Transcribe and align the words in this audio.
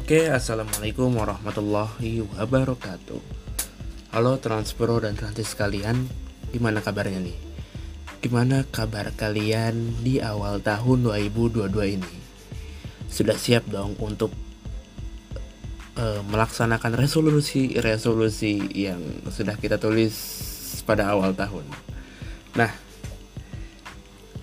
Oke, 0.00 0.32
assalamualaikum 0.32 1.12
warahmatullahi 1.12 2.24
wabarakatuh. 2.24 3.20
Halo 4.16 4.40
Transpro 4.40 4.96
dan 4.96 5.12
Transis 5.12 5.52
sekalian, 5.52 6.08
gimana 6.48 6.80
kabarnya 6.80 7.20
nih? 7.20 7.36
Gimana 8.24 8.64
kabar 8.72 9.12
kalian 9.12 10.00
di 10.00 10.16
awal 10.16 10.64
tahun 10.64 11.04
2022 11.04 12.00
ini? 12.00 12.16
Sudah 13.12 13.36
siap 13.36 13.68
dong 13.68 13.92
untuk 14.00 14.32
uh, 16.00 16.24
melaksanakan 16.32 16.96
resolusi-resolusi 16.96 18.72
yang 18.72 19.04
sudah 19.28 19.60
kita 19.60 19.76
tulis 19.76 20.16
pada 20.88 21.12
awal 21.12 21.36
tahun. 21.36 21.68
Nah, 22.56 22.72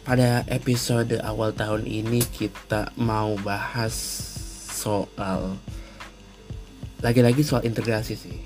pada 0.05 0.45
episode 0.53 1.17
awal 1.25 1.49
tahun 1.49 1.89
ini 1.89 2.21
kita 2.29 2.93
mau 2.93 3.33
bahas 3.41 4.26
soal 4.87 5.59
lagi-lagi 7.03 7.43
soal 7.43 7.67
integrasi 7.67 8.15
sih. 8.15 8.39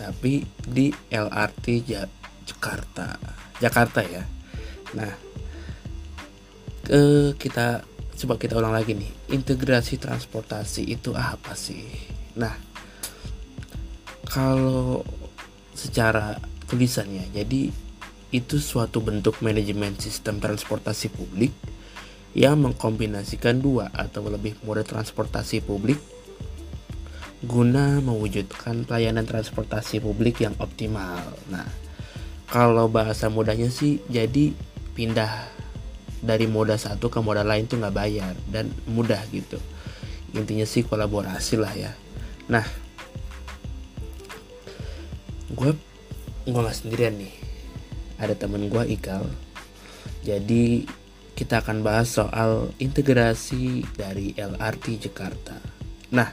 Tapi 0.00 0.40
di 0.64 0.88
LRT 1.12 1.84
Jakarta. 2.48 3.20
Jakarta 3.60 4.00
ya. 4.00 4.24
Nah 4.96 5.12
ke 6.84 7.32
kita 7.36 7.84
coba 8.24 8.34
kita 8.40 8.56
ulang 8.56 8.72
lagi 8.72 8.96
nih. 8.96 9.12
Integrasi 9.36 10.00
transportasi 10.00 10.88
itu 10.88 11.12
apa 11.12 11.52
sih? 11.52 11.84
Nah 12.40 12.56
kalau 14.24 15.04
secara 15.76 16.40
tulisannya 16.64 17.28
jadi 17.28 17.68
itu 18.34 18.56
suatu 18.58 18.98
bentuk 18.98 19.38
manajemen 19.44 19.94
sistem 20.00 20.42
transportasi 20.42 21.12
publik 21.12 21.54
yang 22.34 22.58
mengkombinasikan 22.66 23.62
dua 23.62 23.94
atau 23.94 24.26
lebih 24.26 24.58
moda 24.66 24.82
transportasi 24.82 25.62
publik 25.62 25.98
guna 27.44 28.00
mewujudkan 28.00 28.88
pelayanan 28.88 29.28
transportasi 29.28 30.00
publik 30.00 30.40
yang 30.40 30.56
optimal. 30.56 31.20
Nah, 31.52 31.68
kalau 32.48 32.88
bahasa 32.88 33.28
mudahnya 33.28 33.68
sih 33.68 34.00
jadi 34.08 34.56
pindah 34.96 35.52
dari 36.24 36.48
moda 36.48 36.80
satu 36.80 37.12
ke 37.12 37.20
moda 37.20 37.44
lain 37.44 37.68
tuh 37.68 37.76
nggak 37.78 37.94
bayar 37.94 38.32
dan 38.48 38.72
mudah 38.88 39.20
gitu. 39.28 39.60
Intinya 40.32 40.64
sih 40.64 40.82
kolaborasi 40.82 41.54
lah 41.60 41.72
ya. 41.76 41.92
Nah, 42.48 42.64
gue 45.52 45.70
gue 46.48 46.60
nggak 46.60 46.78
sendirian 46.80 47.14
nih. 47.20 47.34
Ada 48.16 48.34
temen 48.40 48.72
gue 48.72 48.82
Ikal. 48.88 49.28
Jadi 50.24 50.88
kita 51.34 51.58
akan 51.66 51.82
bahas 51.82 52.14
soal 52.14 52.70
integrasi 52.78 53.82
dari 53.98 54.30
LRT 54.38 55.10
Jakarta. 55.10 55.58
Nah, 56.14 56.30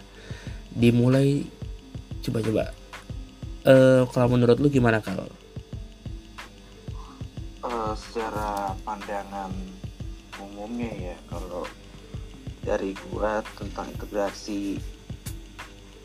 dimulai 0.70 1.42
coba-coba. 2.22 2.70
Uh, 3.66 4.06
kalau 4.14 4.38
menurut 4.38 4.62
lu 4.62 4.70
gimana 4.70 5.02
kalau? 5.02 5.26
Uh, 7.66 7.94
secara 7.98 8.78
pandangan 8.86 9.50
umumnya 10.38 10.90
ya, 10.94 11.16
kalau 11.30 11.66
dari 12.62 12.94
gua 13.10 13.42
tentang 13.58 13.90
integrasi 13.90 14.78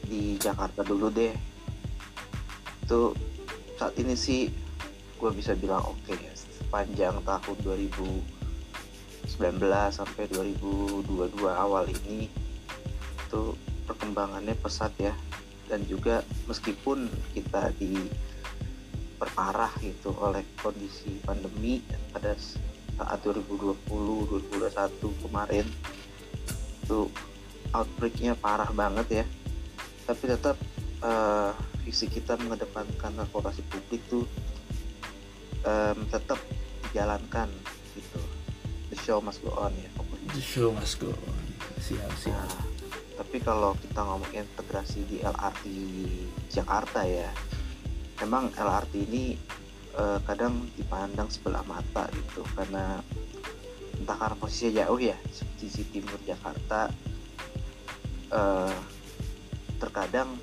di 0.08 0.40
Jakarta 0.40 0.80
dulu 0.80 1.12
deh, 1.12 1.36
itu 2.80 3.12
saat 3.76 3.92
ini 4.00 4.16
sih 4.16 4.48
gue 5.16 5.30
bisa 5.32 5.56
bilang 5.56 5.84
oke 5.84 6.00
okay 6.06 6.16
ya 6.16 6.32
sepanjang 6.36 7.16
tahun 7.24 7.56
2000 7.64 8.35
19 8.35 8.35
sampai 9.36 10.24
2022 10.32 11.44
awal 11.44 11.84
ini 11.88 12.28
itu 13.26 13.42
perkembangannya 13.84 14.56
pesat 14.56 14.92
ya. 14.96 15.12
Dan 15.66 15.82
juga 15.84 16.22
meskipun 16.46 17.10
kita 17.34 17.74
diperparah 17.76 19.74
gitu 19.82 20.14
oleh 20.16 20.46
kondisi 20.62 21.18
pandemi 21.26 21.82
pada 22.14 22.32
saat 22.96 23.18
2020 23.26 23.76
2021 23.86 25.22
kemarin 25.26 25.66
itu 26.86 27.10
outbreaknya 27.74 28.38
parah 28.38 28.70
banget 28.72 29.22
ya. 29.22 29.24
Tapi 30.06 30.24
tetap 30.30 30.56
uh, 31.02 31.50
visi 31.82 32.06
kita 32.06 32.38
mengedepankan 32.38 33.14
transportasi 33.14 33.62
publik 33.66 34.00
tuh 34.06 34.24
um, 35.66 35.98
tetap 36.10 36.38
dijalankan 36.88 37.50
gitu 37.94 38.25
the 38.96 39.04
show 39.04 39.20
must 39.20 39.44
go 39.44 39.52
on 39.60 39.72
ya 39.76 39.92
pokoknya. 39.92 40.32
The 40.32 40.40
show 40.40 40.72
must 40.72 40.96
go 40.96 41.12
on. 41.12 41.44
Siap 41.84 42.12
siap. 42.16 42.32
Nah, 42.32 42.64
tapi 43.20 43.36
kalau 43.44 43.76
kita 43.76 44.00
ngomong 44.00 44.32
integrasi 44.32 45.04
di 45.04 45.20
LRT 45.20 45.64
Jakarta 46.48 47.04
ya 47.04 47.28
memang 48.24 48.48
LRT 48.56 48.92
ini 49.12 49.36
uh, 50.00 50.16
kadang 50.24 50.64
dipandang 50.80 51.28
sebelah 51.28 51.60
mata 51.68 52.08
gitu. 52.16 52.40
Karena 52.56 53.04
entah 54.00 54.16
karena 54.16 54.36
posisinya 54.40 54.88
jauh 54.88 55.00
ya 55.00 55.16
sisi 55.60 55.84
timur 55.92 56.16
Jakarta 56.24 56.88
uh, 58.32 58.76
terkadang 59.76 60.40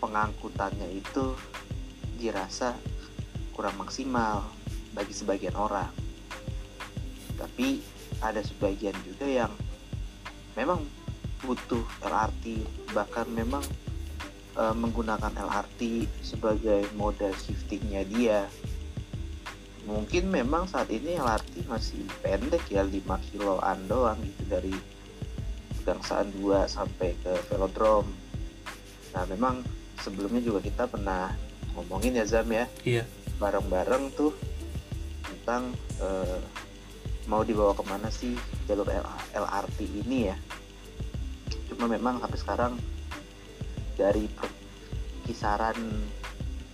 pengangkutannya 0.00 0.88
itu 0.96 1.36
dirasa 2.16 2.72
kurang 3.52 3.76
maksimal 3.80 4.44
bagi 4.96 5.12
sebagian 5.12 5.56
orang 5.56 6.05
tapi 7.36 7.84
ada 8.24 8.40
sebagian 8.40 8.96
juga 9.04 9.28
yang 9.28 9.52
memang 10.56 10.80
butuh 11.44 11.84
LRT 12.00 12.64
bahkan 12.96 13.28
memang 13.28 13.62
e, 14.56 14.64
menggunakan 14.72 15.32
LRT 15.36 16.08
sebagai 16.24 16.88
moda 16.96 17.28
shiftingnya 17.36 18.02
dia. 18.08 18.48
Mungkin 19.86 20.32
memang 20.32 20.66
saat 20.66 20.90
ini 20.90 21.14
LRT 21.14 21.70
masih 21.70 22.02
pendek 22.24 22.66
ya 22.72 22.82
5 22.82 23.30
kiloan 23.30 23.78
doang 23.86 24.18
gitu 24.24 24.42
dari 24.50 24.74
Gangsaan 25.86 26.34
2 26.42 26.66
sampai 26.66 27.14
ke 27.22 27.30
Velodrome. 27.46 28.10
Nah 29.14 29.22
memang 29.30 29.62
sebelumnya 30.02 30.42
juga 30.42 30.58
kita 30.58 30.90
pernah 30.90 31.30
ngomongin 31.78 32.18
ya 32.18 32.26
Zam 32.26 32.50
ya. 32.50 32.66
Iya. 32.82 33.06
Bareng-bareng 33.38 34.10
tuh 34.18 34.34
tentang 35.22 35.70
uh, 36.02 36.42
mau 37.26 37.42
dibawa 37.42 37.74
ke 37.74 37.84
mana 37.86 38.08
sih 38.10 38.34
jalur 38.70 38.86
LRT 39.34 39.78
ini 40.06 40.30
ya? 40.30 40.36
Cuma 41.70 41.90
memang 41.90 42.22
sampai 42.22 42.38
sekarang 42.38 42.72
dari 43.98 44.30
kisaran 45.26 45.76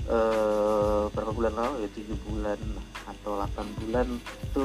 eh, 0.06 1.02
berapa 1.10 1.32
bulan 1.32 1.54
lalu 1.56 1.86
ya 1.86 1.88
tujuh 1.96 2.18
bulan 2.28 2.60
atau 3.08 3.38
8 3.38 3.78
bulan 3.82 4.06
itu 4.18 4.64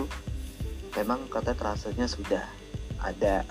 memang 0.97 1.29
kata 1.29 1.53
terasanya 1.53 2.09
sudah 2.09 2.43
ada 3.01 3.45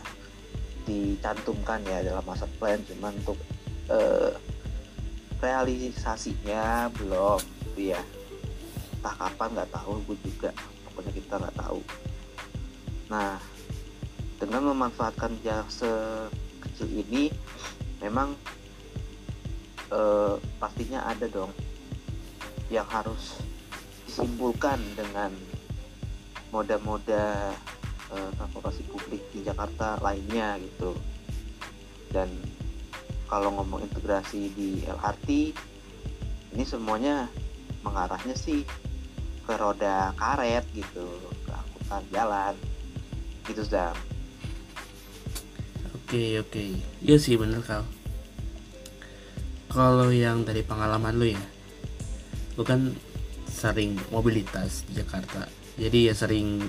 dicantumkan 0.87 1.83
ya 1.87 2.03
dalam 2.03 2.23
masa 2.27 2.47
plan 2.59 2.79
cuman 2.87 3.15
untuk 3.23 3.39
eh, 3.91 4.35
realisasinya 5.39 6.91
belum 6.95 7.41
ya 7.79 8.01
entah 8.99 9.15
kapan 9.15 9.49
nggak 9.55 9.71
tahu 9.71 10.03
gue 10.11 10.19
juga 10.27 10.51
pokoknya 10.89 11.13
kita 11.15 11.35
nggak 11.39 11.57
tahu 11.59 11.81
Nah, 13.06 13.39
dengan 14.37 14.75
memanfaatkan 14.75 15.39
jasa 15.47 16.27
kecil 16.59 16.91
ini, 16.91 17.31
memang 18.03 18.34
eh, 19.94 20.34
pastinya 20.59 21.06
ada 21.06 21.31
dong 21.31 21.55
yang 22.66 22.87
harus 22.91 23.39
disimpulkan 24.11 24.83
dengan 24.99 25.31
moda-moda 26.51 27.54
eh, 28.10 28.31
transportasi 28.34 28.83
publik 28.91 29.22
di 29.31 29.47
Jakarta 29.47 30.03
lainnya 30.03 30.59
gitu. 30.59 30.98
Dan 32.10 32.31
kalau 33.31 33.54
ngomong 33.54 33.83
integrasi 33.86 34.51
di 34.54 34.83
LRT, 34.86 35.54
ini 36.54 36.65
semuanya 36.66 37.31
mengarahnya 37.86 38.34
sih 38.34 38.66
ke 39.47 39.54
roda 39.54 40.10
karet 40.19 40.66
gitu, 40.75 41.07
ke 41.47 41.51
angkutan 41.54 42.03
jalan 42.10 42.54
gitu 43.47 43.63
sudah 43.63 43.95
oke 46.07 46.22
oke. 46.43 46.65
Iya 47.03 47.16
sih 47.19 47.34
bener 47.34 47.63
kal 47.66 47.83
kalau 49.66 50.09
yang 50.15 50.47
dari 50.47 50.63
pengalaman 50.63 51.15
lu 51.19 51.34
ya 51.34 51.43
lu 52.57 52.63
kan 52.65 52.95
sering 53.51 53.98
mobilitas 54.09 54.87
di 54.89 55.01
Jakarta. 55.01 55.48
Jadi 55.77 56.09
ya 56.09 56.15
sering 56.16 56.63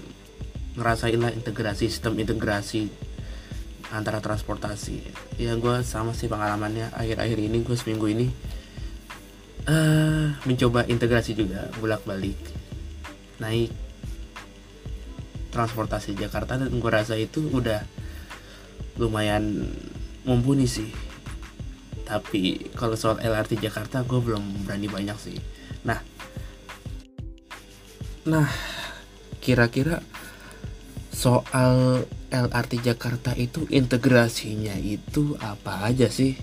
ngerasain 0.76 1.20
lah 1.20 1.32
integrasi 1.32 1.88
sistem 1.88 2.20
integrasi 2.20 2.92
antara 3.92 4.20
transportasi. 4.20 5.00
Ya 5.40 5.56
gue 5.56 5.76
sama 5.88 6.12
sih 6.12 6.28
pengalamannya. 6.28 6.92
Akhir-akhir 6.92 7.40
ini 7.40 7.64
gue 7.64 7.76
seminggu 7.76 8.08
ini 8.12 8.28
uh, 9.68 10.36
mencoba 10.44 10.88
integrasi 10.88 11.36
juga 11.36 11.72
bolak 11.80 12.04
balik 12.04 12.40
naik 13.38 13.70
transportasi 15.50 16.14
Jakarta 16.18 16.60
dan 16.60 16.72
gue 16.72 16.92
rasa 16.92 17.16
itu 17.16 17.44
udah 17.50 17.84
lumayan 19.00 19.70
mumpuni 20.28 20.68
sih. 20.68 20.90
Tapi 22.08 22.72
kalau 22.76 22.96
soal 22.96 23.20
LRT 23.20 23.60
Jakarta 23.60 24.04
gue 24.04 24.20
belum 24.20 24.68
berani 24.68 24.88
banyak 24.88 25.18
sih. 25.20 25.38
Nah. 25.88 26.00
Nah 28.28 28.48
kira-kira 29.40 30.04
soal 31.12 32.04
LRT 32.28 32.84
Jakarta 32.84 33.32
itu 33.40 33.64
integrasinya 33.72 34.76
itu 34.76 35.40
apa 35.40 35.88
aja 35.88 36.12
sih? 36.12 36.36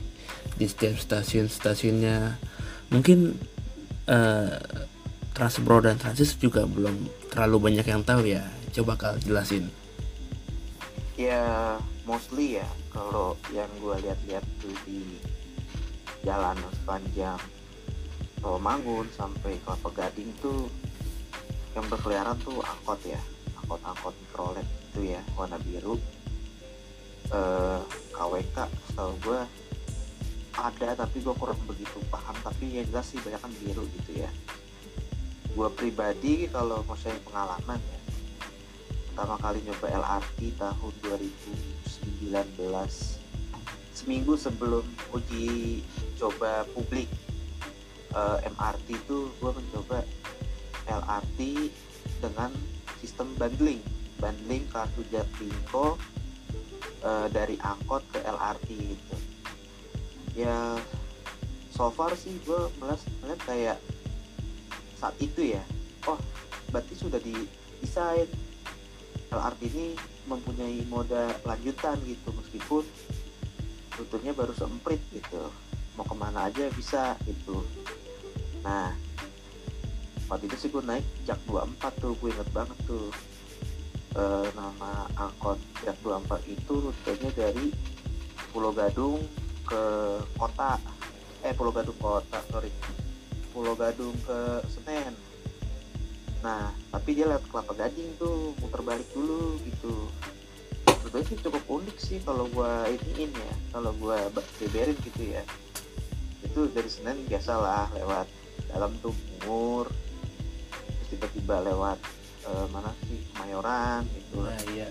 Di 0.54 0.64
setiap 0.64 0.96
stasiun-stasiunnya. 0.96 2.40
Mungkin 2.92 3.34
uh, 4.08 4.56
Transbro 5.34 5.82
dan 5.82 5.98
Transis 5.98 6.38
juga 6.38 6.62
belum 6.62 7.10
terlalu 7.34 7.72
banyak 7.72 7.86
yang 7.90 8.06
tahu 8.06 8.30
ya 8.30 8.46
coba 8.74 8.98
kal 8.98 9.14
jelasin. 9.22 9.70
Ya 11.14 11.78
mostly 12.02 12.58
ya 12.58 12.66
kalau 12.90 13.38
yang 13.54 13.70
gue 13.78 13.94
lihat-lihat 14.02 14.42
tuh 14.58 14.74
di 14.82 15.22
jalan 16.26 16.58
sepanjang 16.82 17.38
Rawamangun 18.42 19.06
sampai 19.14 19.56
Kelapa 19.62 19.88
Gading 19.94 20.34
tuh 20.42 20.66
yang 21.78 21.86
berkeliaran 21.86 22.34
tuh 22.42 22.58
angkot 22.60 22.98
ya 23.06 23.18
angkot-angkot 23.62 24.12
mikrolet 24.26 24.66
itu 24.90 25.14
ya 25.14 25.22
warna 25.38 25.56
biru. 25.62 25.96
Eh, 27.30 27.80
KWK 28.12 28.56
setahu 28.90 29.12
gue 29.22 29.40
ada 30.54 30.88
tapi 30.98 31.16
gue 31.22 31.34
kurang 31.38 31.62
begitu 31.64 32.02
paham. 32.10 32.34
Tapi 32.42 32.82
yang 32.82 32.86
jelas 32.90 33.06
sih 33.06 33.22
banyak 33.22 33.38
kan 33.38 33.52
biru 33.62 33.86
gitu 34.02 34.26
ya. 34.26 34.30
Gue 35.54 35.70
pribadi 35.70 36.50
kalau 36.50 36.82
mau 36.84 36.98
pengalaman 36.98 37.78
ya 37.78 37.93
pertama 39.14 39.38
kali 39.38 39.62
nyoba 39.62 39.86
LRT 39.94 40.58
tahun 40.58 40.94
2019 41.06 42.34
seminggu 43.94 44.34
sebelum 44.34 44.82
uji 45.14 45.86
coba 46.18 46.66
publik 46.74 47.06
uh, 48.10 48.42
eh, 48.42 48.50
MRT 48.50 49.06
itu 49.06 49.30
gue 49.38 49.52
mencoba 49.54 50.02
LRT 50.90 51.38
dengan 52.18 52.50
sistem 52.98 53.30
bundling. 53.38 53.78
Bundling 54.18 54.66
kartu 54.74 55.06
Jaklingko 55.14 55.94
uh, 57.06 57.30
dari 57.30 57.54
angkot 57.62 58.02
ke 58.10 58.18
LRT 58.18 58.68
gitu. 58.98 59.16
Ya 60.34 60.74
so 61.70 61.86
far 61.94 62.18
sih 62.18 62.34
gue 62.42 62.66
melihat 62.82 63.38
kayak 63.46 63.78
saat 64.98 65.14
itu 65.22 65.54
ya. 65.54 65.62
Oh 66.10 66.18
berarti 66.74 66.98
sudah 66.98 67.22
didesain 67.22 68.26
LRT 69.32 69.60
ini 69.72 69.86
mempunyai 70.24 70.84
moda 70.88 71.32
lanjutan 71.44 72.00
gitu 72.08 72.28
meskipun 72.32 72.84
rutenya 73.94 74.32
baru 74.34 74.52
semprit 74.56 75.00
gitu. 75.14 75.52
Mau 75.94 76.02
ke 76.02 76.14
mana 76.16 76.50
aja 76.50 76.66
bisa 76.74 77.14
gitu. 77.24 77.62
Nah 78.66 78.90
waktu 80.26 80.48
itu 80.50 80.56
sih 80.66 80.68
gue 80.72 80.82
naik 80.82 81.04
jak 81.28 81.38
24 81.46 82.02
tuh 82.02 82.12
gue 82.18 82.30
inget 82.32 82.50
banget 82.50 82.78
tuh. 82.88 83.08
E, 84.14 84.22
nama 84.54 85.10
angkot 85.18 85.58
jak 85.82 85.96
24 86.02 86.46
itu 86.46 86.72
rutenya 86.78 87.30
dari 87.34 87.70
Pulau 88.50 88.70
Gadung 88.70 89.22
ke 89.66 89.82
kota. 90.38 90.78
Eh 91.42 91.52
Pulau 91.54 91.70
Gadung 91.74 91.98
kota 91.98 92.40
sorry. 92.50 92.70
Pulau 93.54 93.78
Gadung 93.78 94.14
ke 94.26 94.38
Senen 94.66 95.33
nah 96.44 96.68
tapi 96.92 97.16
dia 97.16 97.24
lewat 97.24 97.48
Kelapa 97.48 97.72
Gading 97.72 98.20
tuh 98.20 98.52
muter 98.60 98.84
balik 98.84 99.08
dulu 99.16 99.56
gitu. 99.64 100.12
Sebetulnya 101.00 101.24
sih 101.32 101.38
cukup 101.40 101.64
unik 101.64 101.96
sih 101.96 102.18
kalau 102.20 102.44
gua 102.52 102.84
iniin 102.84 103.32
ya 103.32 103.54
kalau 103.72 103.96
gua 103.96 104.28
beberin 104.60 104.92
gitu 105.00 105.32
ya. 105.32 105.40
Itu 106.44 106.68
dari 106.76 106.92
Senen 106.92 107.24
biasalah 107.24 107.96
lewat 107.96 108.28
dalam 108.68 108.92
tuh 109.00 109.16
Bungur 109.40 109.88
terus 111.00 111.08
tiba-tiba 111.16 111.64
lewat 111.64 111.96
uh, 112.44 112.68
mana 112.68 112.92
sih 113.08 113.24
Kemayoran 113.32 114.04
gitu. 114.12 114.44
Nah, 114.44 114.60
iya. 114.76 114.88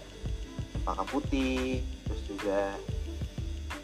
Putih 1.14 1.86
terus 2.10 2.22
juga 2.26 2.74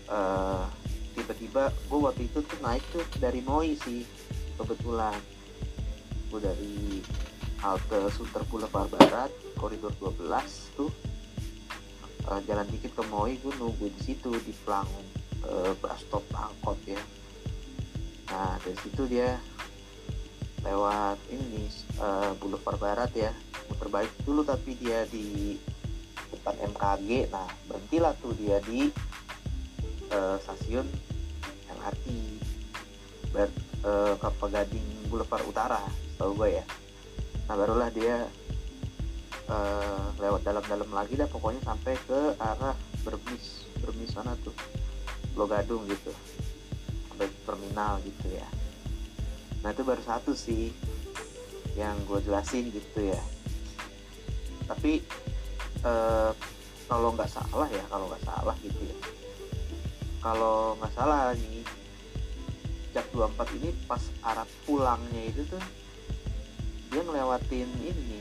uh, 0.10 0.66
tiba-tiba 1.14 1.70
gue 1.70 2.00
waktu 2.02 2.26
itu 2.26 2.42
tuh 2.42 2.60
naik 2.66 2.82
tuh 2.90 3.06
dari 3.22 3.46
Moi 3.46 3.78
sih 3.78 4.02
kebetulan. 4.58 5.14
Gue 6.34 6.42
dari 6.42 7.06
halte 7.60 8.08
Sunter 8.16 8.44
Boulevard 8.48 8.88
Barat 8.88 9.32
koridor 9.60 9.92
12 10.00 10.80
tuh. 10.80 10.92
Uh, 12.30 12.40
jalan 12.46 12.68
dikit 12.70 12.94
ke 12.94 13.04
Moi 13.10 13.40
gue 13.40 13.54
nunggu 13.58 13.90
di 13.90 14.02
situ 14.04 14.30
di 14.44 14.54
pelang 14.64 14.88
uh, 15.44 15.72
bus 15.80 16.00
stop 16.04 16.24
angkot 16.36 16.78
ya. 16.88 17.02
Nah 18.32 18.60
dari 18.62 18.78
situ 18.80 19.08
dia 19.08 19.40
lewat 20.64 21.18
ini 21.32 21.68
uh, 22.00 22.32
Boulevard 22.40 22.80
Barat 22.80 23.12
ya. 23.16 23.32
Muter 23.68 23.88
balik 23.92 24.14
dulu 24.24 24.44
tapi 24.44 24.76
dia 24.78 25.08
di 25.08 25.58
depan 26.30 26.56
MKG 26.74 27.34
nah 27.34 27.50
berhentilah 27.66 28.14
tuh 28.22 28.34
dia 28.38 28.62
di 28.64 28.90
uh, 30.14 30.38
stasiun 30.42 30.86
MRT 31.70 32.06
ber, 33.34 33.50
uh, 33.86 34.14
Kelapa 34.18 34.46
Gading 34.50 35.10
Boulevard 35.10 35.44
Utara 35.50 35.82
tahu 36.22 36.38
gue 36.38 36.62
ya 36.62 36.66
nah 37.50 37.58
barulah 37.58 37.90
dia 37.90 38.30
uh, 39.50 40.14
lewat 40.22 40.46
dalam-dalam 40.46 40.90
lagi 40.94 41.18
dah 41.18 41.26
pokoknya 41.26 41.66
sampai 41.66 41.98
ke 42.06 42.38
arah 42.38 42.78
Bermis 43.02 43.66
Bermis 43.82 44.12
sana 44.14 44.38
tuh 44.46 44.54
Logadung 45.34 45.88
gitu. 45.88 46.12
Sampai 47.08 47.32
terminal 47.48 48.04
gitu 48.04 48.28
ya. 48.28 48.48
Nah 49.64 49.72
itu 49.72 49.88
baru 49.88 50.04
satu 50.04 50.36
sih 50.36 50.76
yang 51.80 51.96
gue 52.06 52.20
jelasin 52.28 52.68
gitu 52.70 53.08
ya. 53.08 53.22
Tapi 54.68 55.00
uh, 55.88 56.36
kalau 56.92 57.16
nggak 57.16 57.32
salah 57.32 57.72
ya 57.72 57.84
kalau 57.88 58.12
nggak 58.12 58.24
salah 58.28 58.56
gitu 58.60 58.82
ya. 58.84 58.98
Kalau 60.20 60.76
nggak 60.76 60.94
salah 60.94 61.32
nih 61.34 61.64
Jak 62.90 63.06
24 63.14 63.58
ini 63.62 63.70
pas 63.86 64.02
arah 64.26 64.50
pulangnya 64.66 65.30
itu 65.30 65.46
tuh 65.46 65.62
dia 66.90 67.02
ngelewatin 67.06 67.70
ini 67.86 68.20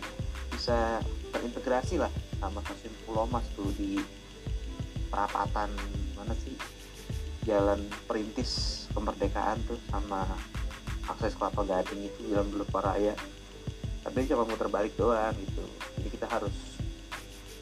bisa 0.53 1.01
terintegrasi 1.33 2.01
lah 2.01 2.13
sama 2.39 2.61
stasiun 2.65 2.95
Pulau 3.09 3.25
Mas 3.29 3.45
tuh 3.57 3.69
di 3.75 3.97
perapatan 5.09 5.73
mana 6.15 6.37
sih? 6.37 6.55
Jalan 7.49 7.81
perintis 8.05 8.85
kemerdekaan 8.93 9.57
tuh 9.65 9.81
sama 9.89 10.29
akses 11.09 11.33
kelapa 11.33 11.65
gading 11.65 12.13
itu 12.13 12.29
jalan 12.29 12.49
Boulevard 12.53 12.93
Raya 12.93 13.17
tapi 14.05 14.25
cuma 14.25 14.45
muter 14.45 14.69
balik 14.73 14.95
doang 14.97 15.37
gitu. 15.37 15.65
Jadi 16.01 16.09
kita 16.13 16.27
harus 16.29 16.55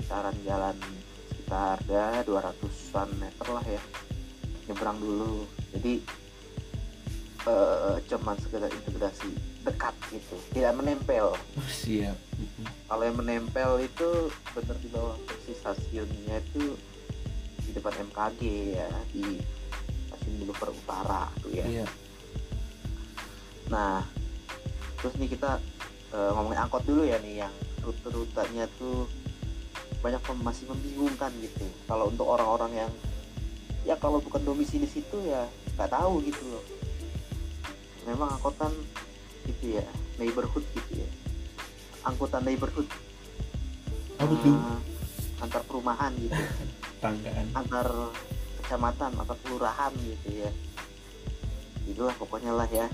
saran 0.07 0.35
jalan 0.47 0.78
sekitar 1.30 1.78
ya 1.90 2.23
200an 2.23 3.09
meter 3.19 3.47
lah 3.50 3.64
ya. 3.66 3.83
Nyebrang 4.71 4.99
dulu. 4.99 5.47
Jadi 5.75 6.02
uh, 7.47 7.97
cuman 8.11 8.37
sekedar 8.43 8.69
integrasi 8.69 9.31
dekat 9.62 9.95
gitu. 10.11 10.37
Tidak 10.55 10.73
menempel. 10.75 11.35
Oh, 11.35 11.71
siap. 11.71 12.19
Kalau 12.87 13.03
yang 13.03 13.19
menempel 13.19 13.83
itu 13.83 14.31
benar 14.53 14.76
di 14.79 14.88
bawah 14.91 15.17
persis 15.26 15.59
stasiunnya 15.59 16.43
itu 16.53 16.76
di 17.67 17.71
depan 17.75 17.95
MKG 18.12 18.41
ya 18.79 18.91
di 19.11 19.43
stasiun 20.07 20.35
Boulevard 20.43 20.75
Utara 20.75 21.23
tuh 21.43 21.50
ya. 21.50 21.67
Iya. 21.67 21.87
nah 23.67 23.99
terus 25.03 25.19
nih 25.19 25.26
kita 25.35 25.59
uh, 26.15 26.31
ngomongin 26.38 26.62
angkot 26.62 26.87
dulu 26.87 27.03
ya 27.03 27.19
nih 27.19 27.43
yang 27.43 27.55
rute-rutenya 27.83 28.71
tuh 28.79 29.11
banyak 29.99 30.23
masih 30.38 30.71
membingungkan 30.71 31.35
gitu. 31.43 31.67
Kalau 31.91 32.07
untuk 32.15 32.31
orang-orang 32.31 32.87
yang 32.87 32.93
ya 33.83 33.99
kalau 33.99 34.23
bukan 34.23 34.38
domisili 34.47 34.87
situ 34.87 35.19
ya 35.26 35.50
nggak 35.75 35.91
tahu 35.91 36.23
gitu 36.23 36.43
loh 36.47 36.62
memang 38.06 38.30
angkutan 38.38 38.72
gitu 39.46 39.78
ya 39.78 39.86
neighborhood 40.16 40.64
gitu 40.72 41.02
ya. 41.02 41.08
Angkutan 42.06 42.42
neighborhood. 42.46 42.88
Apa 44.16 44.34
tuh? 44.40 44.54
Uh, 44.54 44.80
antar 45.42 45.62
perumahan 45.66 46.12
gitu. 46.16 46.32
Tanggaan. 47.02 47.46
Antar 47.52 47.86
kecamatan 48.62 49.12
atau 49.20 49.36
kelurahan 49.44 49.92
gitu 50.00 50.28
ya. 50.46 50.50
Itulah 51.86 52.14
pokoknya 52.16 52.54
lah 52.54 52.68
ya. 52.70 52.86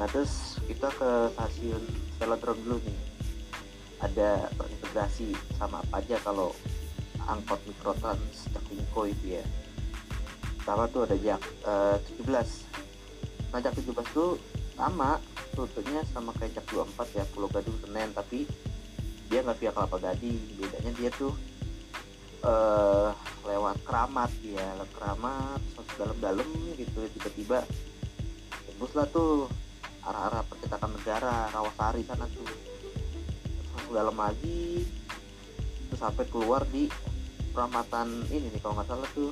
Nah 0.00 0.06
terus 0.10 0.58
kita 0.66 0.90
ke 0.90 1.10
stasiun 1.36 1.82
velodrome 2.18 2.60
dulu 2.66 2.78
nih. 2.82 2.98
Ada 4.02 4.52
terintegrasi 4.58 5.32
sama 5.56 5.80
apa 5.80 6.02
aja 6.02 6.18
kalau 6.20 6.52
angkot 7.24 7.60
mikrotrans 7.64 8.50
Jaklingko 8.52 9.08
itu 9.08 9.40
ya. 9.40 9.44
Pertama 10.60 10.88
tuh 10.88 11.04
ada 11.08 11.16
jak 11.20 11.40
uh, 11.64 11.96
17 12.20 12.73
nah 13.54 13.62
jak 13.62 13.78
17 13.78 13.94
tuh 14.10 14.34
sama 14.74 15.22
rutenya 15.54 16.02
sama 16.10 16.34
kayak 16.34 16.58
jak 16.58 16.66
24 16.74 17.14
ya 17.14 17.24
Pulau 17.30 17.46
Gadung 17.46 17.78
Senen 17.78 18.10
tapi 18.10 18.50
dia 19.30 19.46
nggak 19.46 19.62
via 19.62 19.70
Kelapa 19.70 19.96
Gading. 20.02 20.58
Bedanya 20.58 20.90
dia 20.98 21.10
tuh 21.14 21.30
uh, 22.42 23.14
lewat 23.46 23.78
keramat 23.86 24.34
ya 24.42 24.66
lewat 24.74 24.90
keramat 24.98 25.60
dalam-dalam 25.94 26.50
gitu 26.74 27.06
tiba-tiba 27.14 27.62
tembus 28.66 28.90
lah 28.98 29.06
tuh 29.14 29.46
arah-arah 30.02 30.42
percetakan 30.50 30.90
negara 30.98 31.54
Rawasari 31.54 32.02
sana 32.02 32.26
tuh. 32.34 32.50
Masuk 33.70 33.94
dalam 33.94 34.18
lagi 34.18 34.82
terus 35.86 36.00
sampai 36.02 36.26
keluar 36.26 36.66
di 36.74 36.90
peramatan 37.54 38.26
ini 38.34 38.50
nih 38.50 38.58
kalau 38.58 38.82
nggak 38.82 38.90
salah 38.90 39.06
tuh 39.14 39.30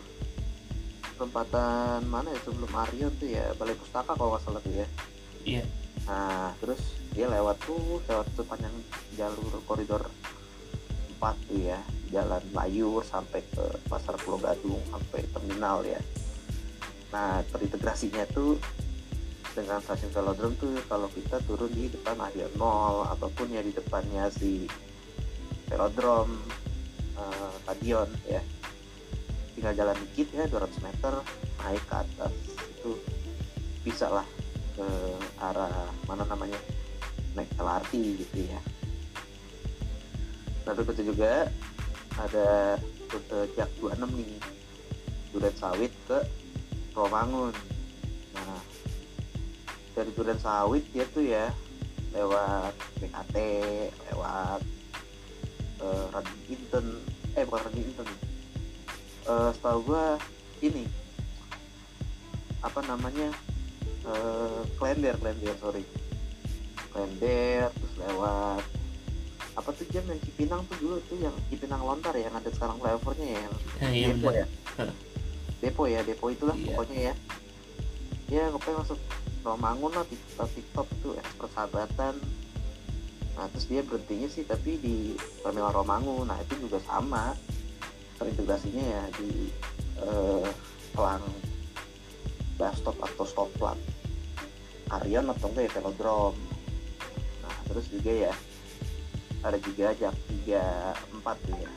perempatan 1.14 2.04
mana 2.09 2.33
ya 2.33 2.40
sebelum 2.45 2.73
Aryo 2.73 3.09
tuh 3.16 3.28
ya 3.28 3.52
balai 3.57 3.76
pustaka 3.76 4.16
kalau 4.16 4.35
nggak 4.37 4.42
salah 4.45 4.61
tuh 4.64 4.75
ya. 4.75 4.87
Iya. 5.42 5.64
Nah 6.09 6.52
terus 6.59 6.81
dia 7.12 7.28
lewat 7.28 7.57
tuh 7.64 8.00
lewat 8.09 8.26
sepanjang 8.35 8.75
jalur 9.14 9.52
koridor 9.69 10.02
4 11.21 11.49
tuh 11.49 11.59
ya 11.61 11.78
jalan 12.11 12.42
Layur 12.52 13.00
sampai 13.07 13.40
ke 13.47 13.64
pasar 13.88 14.19
Pulau 14.21 14.40
Gadung 14.42 14.83
sampai 14.90 15.25
terminal 15.31 15.87
ya. 15.87 16.00
Nah 17.14 17.40
terintegrasinya 17.52 18.26
tuh 18.33 18.59
dengan 19.52 19.85
stasiun 19.85 20.12
velodrome 20.16 20.57
tuh 20.57 20.73
kalau 20.88 21.09
kita 21.12 21.37
turun 21.45 21.69
di 21.73 21.92
depan 21.92 22.16
Arion 22.16 22.52
Mall 22.57 23.04
ataupun 23.12 23.52
ya 23.52 23.61
di 23.61 23.73
depannya 23.73 24.33
si 24.33 24.64
velodrome 25.69 26.40
uh, 27.21 27.52
stadion 27.64 28.09
ya 28.25 28.40
tinggal 29.62 29.78
jalan 29.78 29.97
dikit 30.11 30.26
ya 30.35 30.50
200 30.50 30.75
meter 30.83 31.14
naik 31.62 31.87
ke 31.87 31.95
atas. 31.95 32.35
Itu 32.83 32.99
bisa 33.87 34.11
lah 34.11 34.26
ke 34.75 34.87
arah 35.38 35.87
mana 36.11 36.26
namanya 36.26 36.59
naik 37.38 37.47
LRT 37.54 37.95
gitu 38.26 38.42
ya. 38.42 38.59
Nah 40.66 40.75
berikutnya 40.75 41.07
juga 41.07 41.33
ada 42.19 42.75
rute 43.07 43.54
Jak 43.54 43.71
26 43.78 44.02
nih. 44.19 44.42
Duren 45.31 45.54
Sawit 45.54 45.95
ke 46.11 46.19
Romangun 46.99 47.54
nah 48.35 48.59
dari 49.95 50.11
Duren 50.11 50.42
Sawit 50.42 50.90
dia 50.90 51.07
tuh 51.07 51.23
ya 51.23 51.54
lewat 52.11 52.75
BKT 52.99 53.37
lewat 54.11 54.61
uh, 55.87 56.04
Radio 56.11 56.37
Inten. 56.50 56.87
Eh 57.38 57.47
bukan 57.47 57.62
Radio 57.71 57.87
Inten 57.87 58.32
uh, 59.26 59.50
setahu 59.55 59.79
gua 59.87 60.17
ini 60.62 60.87
apa 62.62 62.79
namanya 62.87 63.35
uh, 64.07 64.62
Klender 64.79 65.19
Klender 65.19 65.55
sorry. 65.59 65.85
Klender 66.93 67.69
terus 67.73 67.95
lewat. 67.99 68.62
Apa 69.52 69.69
tuh 69.76 69.85
jam 69.93 70.05
yang 70.09 70.21
Cipinang 70.25 70.64
tuh 70.64 70.76
dulu 70.81 70.97
tuh 71.11 71.19
yang 71.21 71.35
Cipinang 71.52 71.85
Lontar 71.85 72.17
ya 72.17 72.31
yang 72.31 72.37
ada 72.37 72.49
sekarang 72.49 72.81
flyovernya 72.81 73.29
ya? 73.37 73.41
Yang 73.43 73.52
ya, 73.81 73.88
iya, 73.93 74.07
depo 74.09 74.31
ya? 74.33 74.47
Depo 75.61 75.83
ya 75.85 76.00
depo 76.07 76.25
itulah 76.33 76.57
iya. 76.57 76.67
pokoknya 76.73 76.99
ya. 76.99 77.14
Ya 78.33 78.45
pokoknya 78.49 78.76
masuk 78.81 79.00
Romangun 79.43 79.93
lah 79.93 80.07
TikTok 80.07 80.49
TikTok 80.55 80.87
itu 81.02 81.09
ekspor 81.19 81.49
sahabatan 81.50 82.14
nah 83.33 83.49
terus 83.49 83.64
dia 83.64 83.81
berhentinya 83.81 84.29
sih 84.29 84.45
tapi 84.45 84.76
di 84.76 85.17
terminal 85.41 85.73
Romangun 85.73 86.29
nah 86.29 86.37
itu 86.38 86.69
juga 86.69 86.79
sama 86.85 87.33
terintegrasinya 88.23 88.85
ya 88.87 89.02
di 89.19 89.50
eh, 89.99 90.49
pelang 90.95 91.26
stop 92.62 92.95
atau 93.02 93.26
stop 93.26 93.50
plat 93.59 93.75
Karyon 94.87 95.35
atau 95.35 95.50
enggak 95.50 95.67
ya 95.67 95.73
velodrome. 95.83 96.38
Nah 97.43 97.57
terus 97.67 97.91
juga 97.91 98.31
ya 98.31 98.33
ada 99.43 99.59
juga 99.59 99.91
jak 99.99 100.14
34 100.47 101.49
tuh 101.49 101.57
ya. 101.59 101.73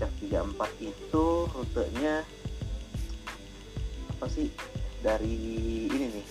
Jak 0.00 0.10
34 0.24 0.88
itu 0.88 1.26
rutenya 1.52 2.24
apa 4.08 4.26
sih 4.30 4.48
dari 5.02 5.36
ini 5.90 6.06
nih 6.16 6.26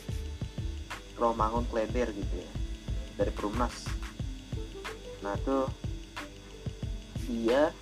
Romangun 1.19 1.67
Klender 1.69 2.09
gitu 2.15 2.33
ya 2.41 2.51
dari 3.19 3.31
Perumnas. 3.35 3.91
Nah 5.21 5.35
tuh 5.45 5.67
dia 7.27 7.75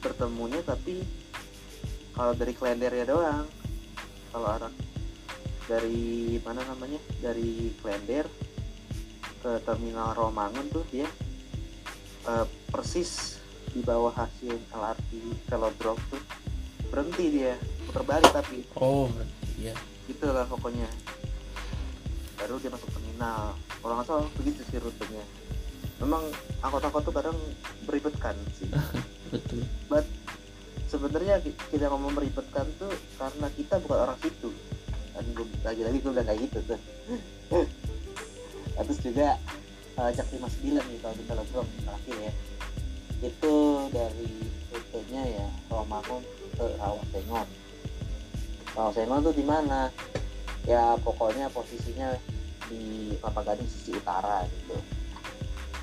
bertemunya 0.00 0.64
tapi 0.64 1.04
kalau 2.16 2.32
dari 2.34 2.52
Klender 2.52 2.92
ya 2.92 3.04
doang. 3.08 3.46
Kalau 4.30 4.46
arah 4.46 4.72
dari 5.64 6.36
mana 6.42 6.62
namanya 6.66 7.00
dari 7.22 7.72
Klender 7.78 8.26
ke 9.40 9.56
terminal 9.64 10.12
Romangun 10.12 10.68
tuh 10.68 10.84
dia 10.92 11.08
uh, 12.28 12.44
persis 12.68 13.40
di 13.70 13.80
bawah 13.80 14.12
hasil 14.12 14.58
LRT 14.68 15.10
Velodrome 15.48 16.02
tuh. 16.10 16.22
Berhenti 16.90 17.24
dia 17.40 17.54
putar 17.86 18.02
balik 18.04 18.30
tapi. 18.34 18.66
Oh 18.76 19.08
iya. 19.56 19.72
Gitu 20.04 20.26
lah 20.26 20.44
pokoknya. 20.44 20.90
Baru 22.36 22.58
dia 22.58 22.68
masuk 22.68 22.90
terminal. 22.90 23.54
Kalau 23.80 23.94
nggak 23.96 24.06
salah 24.06 24.28
begitu 24.36 24.60
sih 24.68 24.76
rutenya. 24.76 25.24
Memang 26.04 26.24
angkot-angkot 26.64 27.02
tuh 27.06 27.14
kadang 27.16 27.36
beribetkan 27.84 28.36
sih 28.56 28.68
betul. 29.30 29.62
But 29.86 30.06
sebenarnya 30.90 31.42
kita 31.42 31.86
ngomong 31.90 32.18
meribetkan 32.18 32.66
tuh 32.76 32.92
karena 33.16 33.46
kita 33.54 33.78
bukan 33.82 33.98
orang 34.10 34.18
situ. 34.20 34.50
Dan 35.14 35.24
lagi-lagi 35.66 35.98
gue 36.02 36.12
udah 36.12 36.24
kayak 36.26 36.40
gitu 36.50 36.58
tuh. 36.74 36.80
Terus 38.80 38.98
juga 39.04 39.38
uh, 40.00 40.10
Jak 40.10 40.26
59 40.32 40.80
nih 40.80 40.98
kalau 41.02 41.14
kita 41.14 41.32
lihat 41.38 41.68
terakhir 41.86 42.16
ya. 42.18 42.32
Itu 43.20 43.54
dari 43.92 44.32
rutenya 44.72 45.22
ya 45.28 45.46
Romangun 45.68 46.22
ke 46.56 46.64
Rawasengon 46.78 47.48
Rawasengon 48.72 49.20
tuh 49.26 49.34
di 49.34 49.44
mana? 49.44 49.90
Ya 50.64 50.94
pokoknya 51.02 51.50
posisinya 51.50 52.14
di 52.70 53.12
Kelapa 53.18 53.42
Gading 53.50 53.66
sisi 53.66 53.98
utara 53.98 54.46
gitu. 54.46 54.78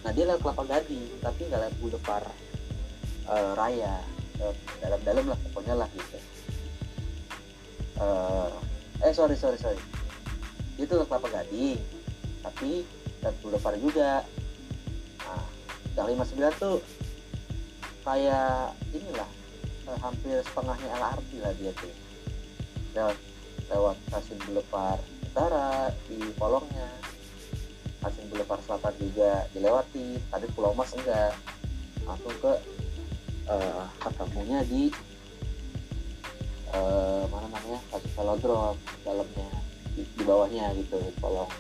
Nah 0.02 0.12
dia 0.16 0.24
lewat 0.24 0.42
Kelapa 0.42 0.64
Gading 0.66 1.04
tapi 1.20 1.42
nggak 1.52 1.62
lewat 1.68 1.76
Boulevard 1.84 2.32
uh, 3.30 3.52
Raya 3.56 4.02
dalam-dalam 4.82 5.34
lah 5.34 5.38
pokoknya 5.50 5.76
lah 5.76 5.90
gitu. 5.94 6.18
Uh, 7.98 8.54
eh 9.02 9.14
sorry 9.14 9.34
sorry 9.34 9.58
sorry. 9.58 9.80
Itu 10.78 11.02
Kelapa 11.06 11.28
Gading 11.30 11.82
tapi 12.46 12.86
dan 13.22 13.34
Boulevard 13.42 13.78
juga. 13.82 14.24
Nah 15.26 15.46
yang 15.98 16.14
59 16.14 16.62
tuh 16.62 16.78
kayak 18.06 18.78
inilah 18.94 19.30
hampir 19.98 20.38
setengahnya 20.46 20.88
LRT 20.94 21.30
lah 21.42 21.54
dia 21.58 21.72
tuh. 21.74 21.94
Lewat, 22.94 23.18
lewat 23.70 23.96
stasiun 24.10 24.40
Boulevard 24.46 25.02
Utara 25.26 25.90
di 26.06 26.22
kolongnya. 26.38 26.90
Stasiun 27.98 28.30
Boulevard 28.30 28.62
Selatan 28.62 28.94
juga 29.02 29.50
dilewati 29.52 30.22
tadi 30.30 30.46
Pulau 30.54 30.78
Mas 30.78 30.94
enggak. 30.94 31.34
Langsung 32.06 32.36
ke 32.40 32.54
uh, 33.48 33.86
ketemunya 34.04 34.60
di 34.68 34.92
uh, 36.76 37.24
mana 37.32 37.48
namanya 37.52 37.80
stasiun 37.88 38.14
Velodrome 38.16 38.80
dalamnya 39.04 39.50
di, 39.96 40.02
di 40.04 40.24
bawahnya 40.24 40.76
gitu 40.78 41.00
kolong. 41.20 41.52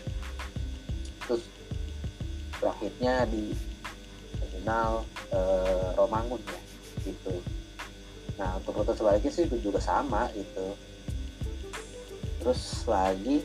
Terus 1.27 1.43
berakhirnya 2.59 3.27
di 3.27 3.55
terminal 4.39 5.03
uh, 5.31 5.89
Romangun 5.95 6.41
ya 6.43 6.61
gitu. 7.07 7.35
Nah 8.37 8.59
untuk 8.59 8.83
rute 8.83 8.93
sebaliknya 8.93 9.31
sih 9.31 9.47
itu 9.47 9.57
juga 9.63 9.79
sama 9.81 10.29
gitu. 10.35 10.75
Terus 12.43 12.85
lagi 12.87 13.43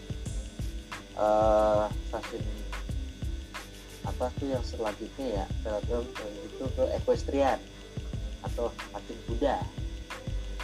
uh, 1.16 1.88
apa 4.02 4.26
tuh 4.38 4.48
yang 4.50 4.62
selanjutnya 4.66 5.42
ya 5.42 5.44
velodrome 5.62 6.10
itu 6.46 6.64
ke 6.74 6.84
equestrian 6.98 7.58
atau 8.42 8.70
patung 8.90 9.20
kuda 9.30 9.62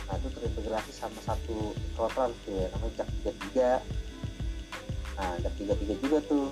nah 0.09 0.17
itu 0.17 0.29
terintegrasi 0.33 0.91
sama 0.97 1.21
satu 1.21 1.77
trotoar 1.93 2.33
tuh 2.49 2.57
ya 2.57 2.67
namanya 2.73 3.05
jak 3.05 3.09
tiga 3.21 3.33
tiga. 3.45 3.71
Nah 5.21 5.37
jak 5.45 5.55
tiga 5.61 5.75
tiga 5.77 5.95
juga 6.01 6.19
tuh. 6.25 6.49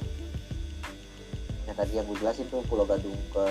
Yang 1.65 1.77
tadi 1.81 1.93
yang 1.97 2.05
gue 2.05 2.19
jelasin 2.21 2.47
tuh 2.53 2.61
Pulau 2.69 2.85
Gadung 2.85 3.17
ke 3.33 3.47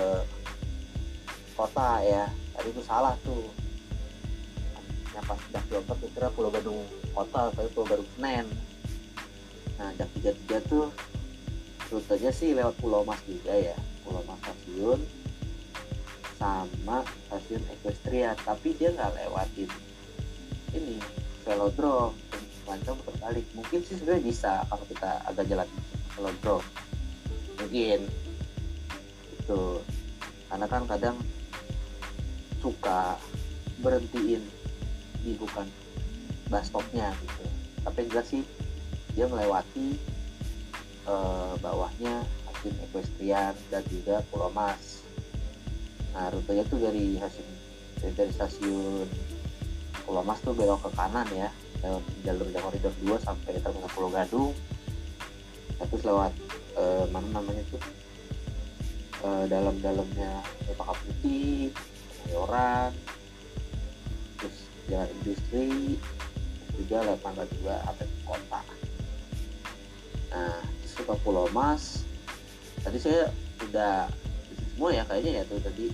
kota 1.58 2.06
ya. 2.06 2.30
Tadi 2.54 2.68
itu 2.70 2.82
salah 2.86 3.18
tuh. 3.26 3.50
Yang 5.10 5.24
pas 5.26 5.40
jak 5.50 5.64
24 5.74 5.90
tuh 5.98 6.10
kira 6.14 6.28
Pulau 6.30 6.54
Gadung 6.54 6.78
kota 7.10 7.50
tapi 7.50 7.68
Pulau 7.74 7.90
Gadung 7.90 8.08
Senen. 8.14 8.46
Nah 9.74 9.90
jak 9.98 10.06
tiga 10.14 10.30
tiga 10.46 10.58
tuh 10.70 10.86
rutenya 11.90 12.30
sih 12.30 12.54
lewat 12.54 12.78
Pulau 12.78 13.02
Mas 13.02 13.18
juga 13.26 13.58
ya. 13.58 13.74
Pulau 14.06 14.22
Mas 14.22 14.38
stasiun 14.38 15.02
sama 16.36 17.02
stasiun 17.28 17.64
Equestria 17.72 18.36
tapi 18.44 18.76
dia 18.76 18.92
nggak 18.92 19.16
lewatin 19.16 19.70
ini 20.76 21.00
velodrome. 21.46 22.14
Lancang 22.66 22.98
terbalik. 23.06 23.46
Mungkin 23.54 23.80
sih 23.86 23.96
sebenarnya 23.96 24.24
bisa 24.26 24.52
kalau 24.66 24.84
kita 24.90 25.10
agak 25.30 25.44
jalan 25.46 25.68
velodrome. 26.18 26.66
Mungkin. 27.62 28.00
Itu 29.38 29.80
karena 30.50 30.66
kan 30.66 30.82
kadang 30.90 31.16
suka 32.58 33.14
berhentiin 33.80 34.42
di 35.22 35.32
bukan 35.38 35.66
bus 36.50 36.66
stopnya 36.66 37.14
gitu. 37.22 37.44
Tapi 37.86 38.10
yang 38.10 38.26
sih. 38.26 38.42
Dia 39.16 39.24
melewati 39.32 39.96
eh, 41.08 41.52
bawahnya 41.64 42.20
Hasim 42.44 42.76
Equestrian 42.84 43.56
dan 43.72 43.80
juga 43.88 44.20
Pulau 44.28 44.52
Mas 44.52 44.95
nah 46.16 46.32
rutenya 46.32 46.64
tuh 46.72 46.80
dari 46.80 47.20
Hasim 47.20 47.44
dari, 48.00 48.12
dari 48.16 48.32
stasiun 48.32 49.04
Pulau 50.08 50.24
Mas 50.24 50.40
tuh 50.40 50.56
belok 50.56 50.86
ke 50.86 50.90
kanan 50.96 51.28
ya 51.34 51.52
lewat 51.84 52.04
jalur 52.24 52.48
koridor 52.56 52.94
2 53.04 53.26
sampai 53.26 53.58
terminal 53.60 53.90
Pulau 53.92 54.08
Gadung. 54.08 54.54
Terus 55.76 56.02
lewat 56.08 56.32
eh, 56.78 57.04
mana 57.12 57.28
namanya 57.36 57.62
tuh? 57.68 57.82
Eh, 59.26 59.44
dalam-dalamnya 59.50 60.40
Lepaka 60.70 60.94
Putih 61.02 61.74
Mayoran 62.26 62.94
terus 64.38 64.56
jalan 64.86 65.10
industri 65.20 65.98
juga 66.78 66.96
lewat 67.02 67.20
Mangga 67.26 67.44
2 67.60 67.66
sampai 67.66 68.06
kota. 68.22 68.60
Nah 70.30 70.58
terus 70.62 70.92
ke 70.94 71.14
Pulau 71.26 71.50
Mas 71.50 72.06
tadi 72.86 73.02
saya 73.02 73.34
udah 73.66 74.06
semua 74.76 74.92
ya 74.92 75.08
kayaknya 75.08 75.40
ya 75.40 75.42
tuh 75.48 75.56
tadi 75.64 75.88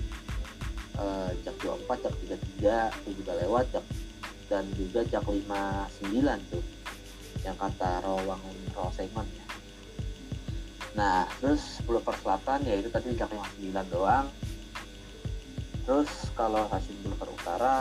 eh, 0.98 1.30
jak 1.46 1.54
24, 1.62 2.02
jak 2.02 2.14
33 2.58 2.98
itu 3.06 3.10
juga 3.22 3.32
lewat 3.46 3.64
jak 3.70 3.86
dan 4.50 4.66
juga 4.74 5.06
jak 5.06 5.22
59 5.22 6.50
tuh 6.50 6.62
yang 7.46 7.54
kata 7.54 8.02
Rawangun 8.02 8.58
Rosengan 8.74 9.22
ya. 9.22 9.46
Nah 10.98 11.30
terus 11.38 11.78
Boulevard 11.86 12.18
Selatan 12.26 12.66
ya 12.66 12.74
itu 12.82 12.90
tadi 12.90 13.14
jak 13.14 13.30
59 13.30 13.94
doang. 13.94 14.26
Terus 15.86 16.10
kalau 16.34 16.66
Hasim 16.66 16.98
Boulevard 17.06 17.30
Utara 17.38 17.74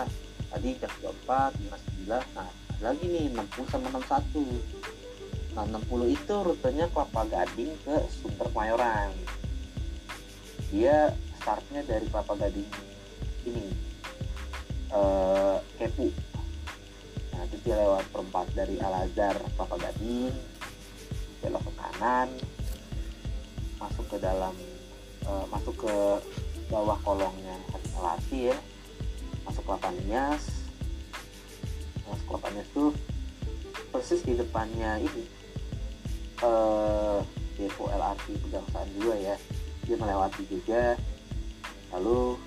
tadi 0.54 0.78
jak 0.78 0.94
24, 1.02 1.58
59 2.06 2.38
nah 2.38 2.50
lagi 2.78 3.06
nih 3.10 3.26
60 3.34 3.74
sama 3.74 3.90
61 3.90 5.58
nah 5.58 5.66
60 5.66 6.14
itu 6.14 6.36
rutenya 6.46 6.86
Kelapa 6.94 7.26
Gading 7.26 7.74
ke 7.82 7.96
Sunter 8.22 8.48
Mayoran 8.54 9.41
dia 10.72 11.12
startnya 11.38 11.84
dari 11.84 12.08
Kelapa 12.08 12.34
Gading 12.40 12.72
ini. 13.46 13.68
Eh 14.92 15.58
Kepu. 15.76 16.08
Nah 17.36 17.44
terus 17.52 17.62
dia 17.68 17.76
lewat 17.76 18.08
perempat 18.10 18.48
dari 18.56 18.80
Al 18.80 19.06
Azhar 19.06 19.36
Kelapa 19.60 19.76
Gading 19.78 20.34
belok 21.42 21.66
ke 21.66 21.74
kanan 21.74 22.30
masuk 23.82 24.06
ke 24.14 24.18
dalam 24.22 24.54
eh, 25.26 25.46
masuk 25.50 25.74
ke 25.74 25.96
bawah 26.70 26.96
kolongnya 27.04 27.58
LRT 28.02 28.54
ya. 28.54 28.58
Masuk 29.44 29.68
ke 29.68 29.72
Lapan 29.76 29.94
Nias. 30.06 30.44
Masuk 32.08 32.26
ke 32.26 32.34
Lapan 32.40 32.52
Nias 32.56 32.70
tuh 32.72 32.92
persis 33.92 34.22
di 34.24 34.34
depannya 34.40 35.04
ini. 35.04 35.26
Eh 36.42 37.20
depo 37.60 37.92
LRT 37.92 38.26
Pegangsaan 38.42 38.90
2 38.98 39.28
ya 39.28 39.36
dia 39.92 40.00
melewati 40.00 40.48
juga. 40.48 40.96
Lalu 41.92 42.40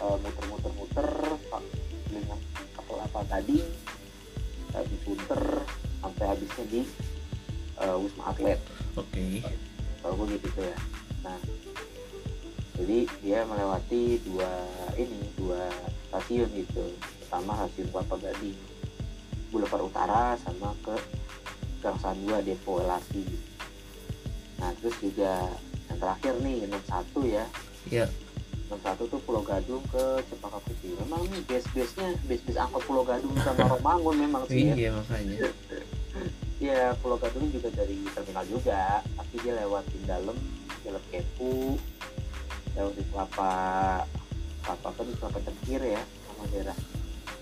eh, 0.00 0.16
muter-muter-muter 0.24 1.08
pak 1.52 1.62
dengan 2.08 2.40
kapal 2.72 3.04
apa 3.04 3.20
tadi 3.28 3.60
eh, 4.72 4.84
di 4.88 4.96
Sunter 5.04 5.68
sampai 6.00 6.24
habisnya 6.32 6.64
di 6.72 6.80
eh, 7.76 7.96
Wisma 8.00 8.32
Atlet. 8.32 8.60
Oke. 8.96 9.44
kalau 10.00 10.24
gue 10.24 10.40
gitu 10.40 10.64
ya. 10.64 10.76
Nah 11.28 11.36
jadi 12.80 12.98
dia 13.20 13.38
melewati 13.44 14.24
dua 14.24 14.48
ini 14.96 15.28
dua 15.36 15.68
stasiun 16.08 16.48
gitu. 16.56 16.96
Pertama 17.28 17.68
stasiun 17.68 17.92
Kelapa 17.92 18.16
Gading 18.16 18.56
Boulevard 19.52 19.84
Utara 19.84 20.40
sama 20.40 20.72
ke 20.80 20.96
Gangsaan 21.84 22.18
2 22.26 22.42
Depo 22.42 22.80
LRT 22.80 23.14
nah 24.58 24.74
terus 24.82 24.98
juga 24.98 25.46
terakhir 25.98 26.34
nih 26.40 26.64
61 26.66 27.26
ya 27.28 27.44
Ya. 27.88 28.06
61 28.68 29.08
tuh 29.08 29.20
Pulau 29.24 29.40
Gadung 29.40 29.80
ke 29.88 30.04
Cempaka 30.28 30.60
Putih 30.60 30.92
memang 31.00 31.24
nih 31.32 31.40
base-base-nya 31.48 32.20
base-base 32.28 32.58
angkot 32.60 32.82
Pulau 32.84 33.00
Gadung 33.02 33.32
sama 33.40 33.64
Romangun 33.72 34.16
memang 34.18 34.42
sih 34.44 34.68
ya 34.68 34.74
Iya 34.76 34.90
makanya. 34.92 35.36
ya 36.68 36.80
Pulau 37.00 37.16
Gadung 37.16 37.48
juga 37.48 37.72
dari 37.72 37.96
terminal 38.12 38.44
juga 38.44 39.00
tapi 39.16 39.34
dia 39.40 39.52
lewatin 39.56 40.02
dalam 40.04 40.36
jalan 40.84 41.02
Kepu 41.08 41.80
lewat 42.76 42.92
di 42.92 43.02
kelapa 43.08 43.50
kelapa 44.62 44.86
apa 44.92 45.00
di 45.00 45.12
kelapa 45.16 45.38
cengkir 45.40 45.80
ya 45.82 46.02
sama 46.28 46.44
daerah 46.52 46.76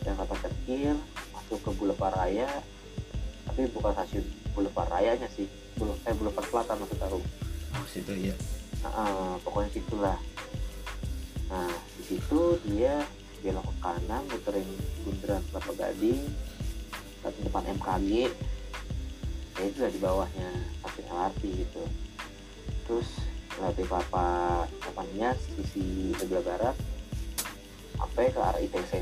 dan 0.07 0.13
kelapa 0.15 0.35
cengkir 0.41 0.95
masuk 1.35 1.59
ke 1.59 1.71
Boulevard 1.75 2.15
Raya 2.15 2.49
tapi 3.51 3.67
bukan 3.75 3.93
stasiun 3.93 4.25
Boulevard 4.55 4.89
Rayanya 4.89 5.27
sih 5.35 5.51
Boulevard, 5.75 6.07
eh, 6.07 6.15
Boulevard 6.15 6.47
Selatan 6.47 6.77
maksud 6.79 7.01
aku 7.03 7.19
situ 7.97 8.13
ya. 8.33 8.37
Eh, 8.87 9.35
pokoknya 9.43 9.71
situlah 9.75 10.19
nah 11.47 11.71
di 11.95 12.03
situ 12.03 12.59
dia 12.67 13.07
belok 13.39 13.71
ke 13.71 13.75
kanan 13.79 14.23
muterin 14.27 14.67
bundaran 15.07 15.43
Kelapa 15.55 15.73
Gading 15.79 16.27
ke 17.23 17.29
depan 17.47 17.63
MKG 17.79 18.11
ya 19.55 19.63
itu 19.63 19.77
udah 19.79 19.93
di 19.95 20.01
bawahnya 20.03 20.51
stasiun 20.83 21.07
LRT 21.07 21.43
gitu. 21.55 21.83
Terus 22.91 23.09
lewat 23.63 23.79
Kelapa 23.79 24.27
Kelapanya 24.83 25.29
sisi 25.39 26.11
sebelah 26.19 26.43
barat 26.43 26.77
sampai 27.95 28.35
ke 28.35 28.41
arah 28.43 28.59
ITC 28.59 28.93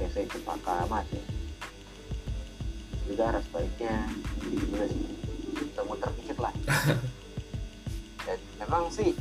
ITC 0.00 0.16
Cempaka 0.32 0.88
Mas 0.88 1.04
ya. 1.12 1.24
Juga 3.04 3.22
arah 3.28 3.42
sebaliknya. 3.44 4.08
Jadi 4.40 4.56
juga 4.56 4.84
sih. 4.88 5.04
Muter-muter 5.58 6.10
dikit 6.16 6.38
lah 6.38 6.54
dan 8.28 8.38
memang 8.60 8.92
sih 8.92 9.16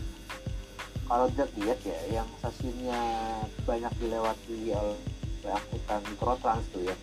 kalau 1.08 1.32
dilihat 1.32 1.80
ya 1.88 2.20
yang 2.20 2.28
stasiunnya 2.44 3.00
banyak 3.64 3.94
dilewati 4.04 4.76
oleh 4.76 5.00
angkutan 5.48 6.04
mikrotrans 6.12 6.68
tuh 6.76 6.84
ya 6.84 6.96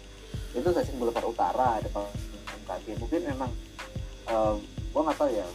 itu 0.53 0.69
stasiun 0.69 1.01
Boulevard 1.01 1.25
Utara 1.25 1.81
depan 1.81 2.05
MKG 2.61 3.01
mungkin 3.01 3.21
memang 3.25 3.51
eh, 4.29 4.55
gua 4.93 5.01
nggak 5.09 5.17
tahu 5.17 5.31
ya 5.33 5.49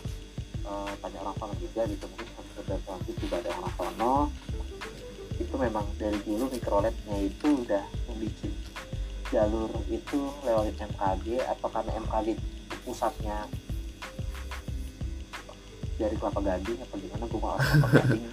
eh, 0.66 0.92
tanya 0.98 1.18
orang 1.22 1.36
sono 1.38 1.54
juga 1.62 1.86
gitu 1.86 2.06
mungkin 2.10 2.30
sekedar 2.60 2.80
transit 2.84 3.16
juga 3.24 3.36
ada 3.40 3.50
orang 3.56 3.74
sono. 3.80 4.16
Itu 5.40 5.56
memang 5.56 5.88
dari 5.96 6.20
dulu 6.28 6.52
mikroletnya 6.52 7.18
itu 7.24 7.64
udah 7.64 7.86
membuat 8.12 8.52
jalur 9.30 9.72
itu 9.88 10.20
lewat 10.44 10.76
MKG 10.76 11.40
atau 11.48 11.68
karena 11.72 11.92
MKG 12.04 12.28
pusatnya 12.84 13.48
dari 16.00 16.16
Kelapa 16.16 16.40
Gading 16.40 16.80
apa 16.80 16.96
gimana? 16.96 17.24
Gue 17.28 17.42
mau 17.44 17.60
Kelapa 17.60 17.88
Gading. 17.92 18.24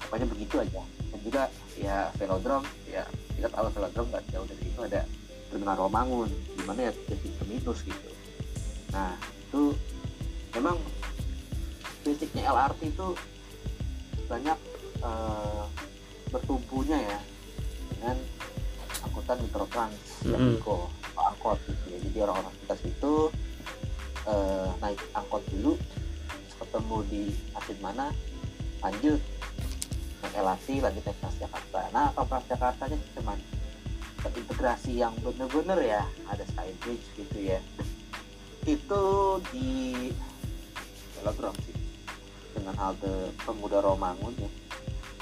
Pokoknya 0.00 0.26
begitu 0.32 0.54
aja. 0.56 0.82
Dan 1.12 1.20
juga 1.20 1.42
ya 1.76 1.96
velodrome 2.16 2.68
ya 2.88 3.04
kita 3.36 3.48
tahu 3.52 3.68
velodrome 3.76 4.08
nggak 4.08 4.24
jauh 4.32 4.46
dari 4.48 4.64
itu 4.64 4.80
ada 4.80 5.00
terminal 5.52 5.76
Romangun 5.76 6.30
di 6.56 6.62
mana 6.64 6.88
ya 6.88 6.92
jadi 7.12 7.28
terminus 7.36 7.78
gitu. 7.84 8.10
Nah 8.96 9.12
itu 9.20 9.76
memang 10.56 10.80
basicnya 12.02 12.42
LRT 12.48 12.80
itu 12.88 13.08
banyak 14.26 14.58
eh, 15.04 15.64
bertumbuhnya 16.32 16.98
ya 16.98 17.18
dengan 17.92 18.16
angkutan 19.04 19.36
mikrotrans 19.44 20.00
yang 20.24 20.40
Mm-mm. 20.40 20.56
Biko, 20.56 20.88
angkot 21.12 21.58
gitu 21.68 21.84
ya. 21.92 21.98
Jadi 22.00 22.18
orang-orang 22.24 22.54
kita 22.64 22.74
situ 22.80 23.14
eh, 24.24 24.68
naik 24.80 25.00
angkot 25.12 25.44
dulu 25.52 25.76
ketemu 26.72 26.98
di 27.12 27.22
stasiun 27.52 27.78
mana 27.84 28.08
lanjut 28.80 29.20
LRT 30.32 30.80
lanjut 30.80 31.04
naik 31.04 31.18
Transjakarta. 31.20 31.80
Nah 31.92 32.08
kalau 32.16 32.26
Transjakartanya 32.32 32.96
cuman 33.12 33.36
terintegrasi 34.24 34.96
yang 34.96 35.12
bener-bener 35.20 35.76
ya 35.84 36.02
ada 36.32 36.40
Skybridge 36.48 37.04
gitu 37.20 37.38
ya. 37.44 37.60
Itu 38.64 39.36
di 39.52 40.08
Velodrome 41.20 41.60
sih 41.60 41.76
dengan 42.56 42.72
halte 42.80 43.36
pemuda 43.44 43.84
Romangun 43.84 44.32
ya. 44.40 44.48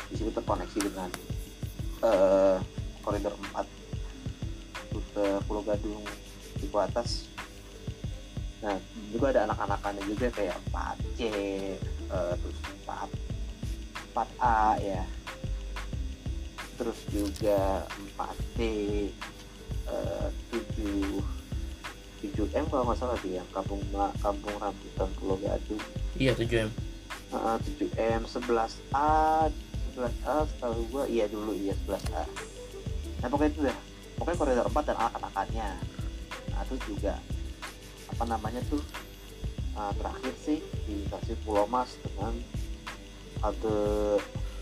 Di 0.07 0.15
situ 0.15 0.31
terkoneksi 0.31 0.79
dengan 0.87 1.11
eh, 2.07 2.63
koridor 3.03 3.35
4 3.35 4.95
rute 4.95 5.27
Pulau 5.51 5.67
Gadung 5.67 6.07
di 6.63 6.71
atas 6.71 7.30
nah 8.61 8.77
juga 9.09 9.33
ada 9.33 9.49
anak-anakannya 9.49 10.05
juga 10.05 10.27
kayak 10.37 10.57
4C 10.69 11.21
eh, 11.25 12.35
terus 12.37 12.59
4 12.85 13.09
4A 14.11 14.61
ya. 14.85 15.03
Terus 16.77 16.99
juga 17.13 17.89
4D 18.17 18.61
eh, 19.89 20.29
7 20.53 21.41
7M 22.21 22.69
kalau 22.69 22.85
nggak 22.85 23.01
salah 23.01 23.17
sih 23.25 23.41
yang 23.41 23.49
kampung 23.49 23.81
kampung 24.21 24.55
rambutan 24.61 25.09
Pulau 25.17 25.41
Gadung. 25.41 25.81
Iya 26.21 26.37
7 26.37 26.69
m. 26.69 26.71
Heeh, 27.33 27.57
7M 27.81 28.23
11A 28.29 29.49
11A 29.95 30.35
setahu 30.47 30.81
gua 30.89 31.05
iya 31.11 31.27
dulu 31.29 31.53
iya 31.53 31.75
11A 31.85 32.25
nah 33.21 33.29
pokoknya 33.29 33.51
itu 33.53 33.61
ya 33.69 33.77
pokoknya 34.17 34.39
koridor 34.41 34.67
4 34.73 34.89
dan 34.89 34.97
anak-anaknya 34.97 35.69
nah 36.57 36.63
terus 36.65 36.83
juga 36.89 37.15
apa 38.21 38.29
namanya 38.29 38.61
tuh 38.69 38.85
uh, 39.73 39.97
terakhir 39.97 40.37
sih 40.37 40.61
dikasih 40.85 41.41
Pulau 41.41 41.65
Mas 41.65 41.97
dengan 42.05 42.37
halte 43.41 43.73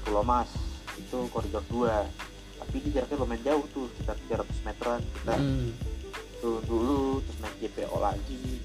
Pulau 0.07 0.23
Mas 0.23 0.47
itu 0.95 1.27
koridor 1.29 1.67
2 1.67 1.91
tapi 2.63 2.75
ini 2.79 2.95
jaraknya 2.95 3.19
lumayan 3.19 3.43
jauh 3.43 3.67
tuh 3.75 3.91
sekitar 3.99 4.15
300 4.47 4.63
meteran 4.63 5.01
kita 5.03 5.35
Hmm. 5.35 5.75
turun 6.39 6.63
dulu 6.71 7.03
terus 7.27 7.39
naik 7.43 7.59
JPO 7.59 7.99
lagi 7.99 8.63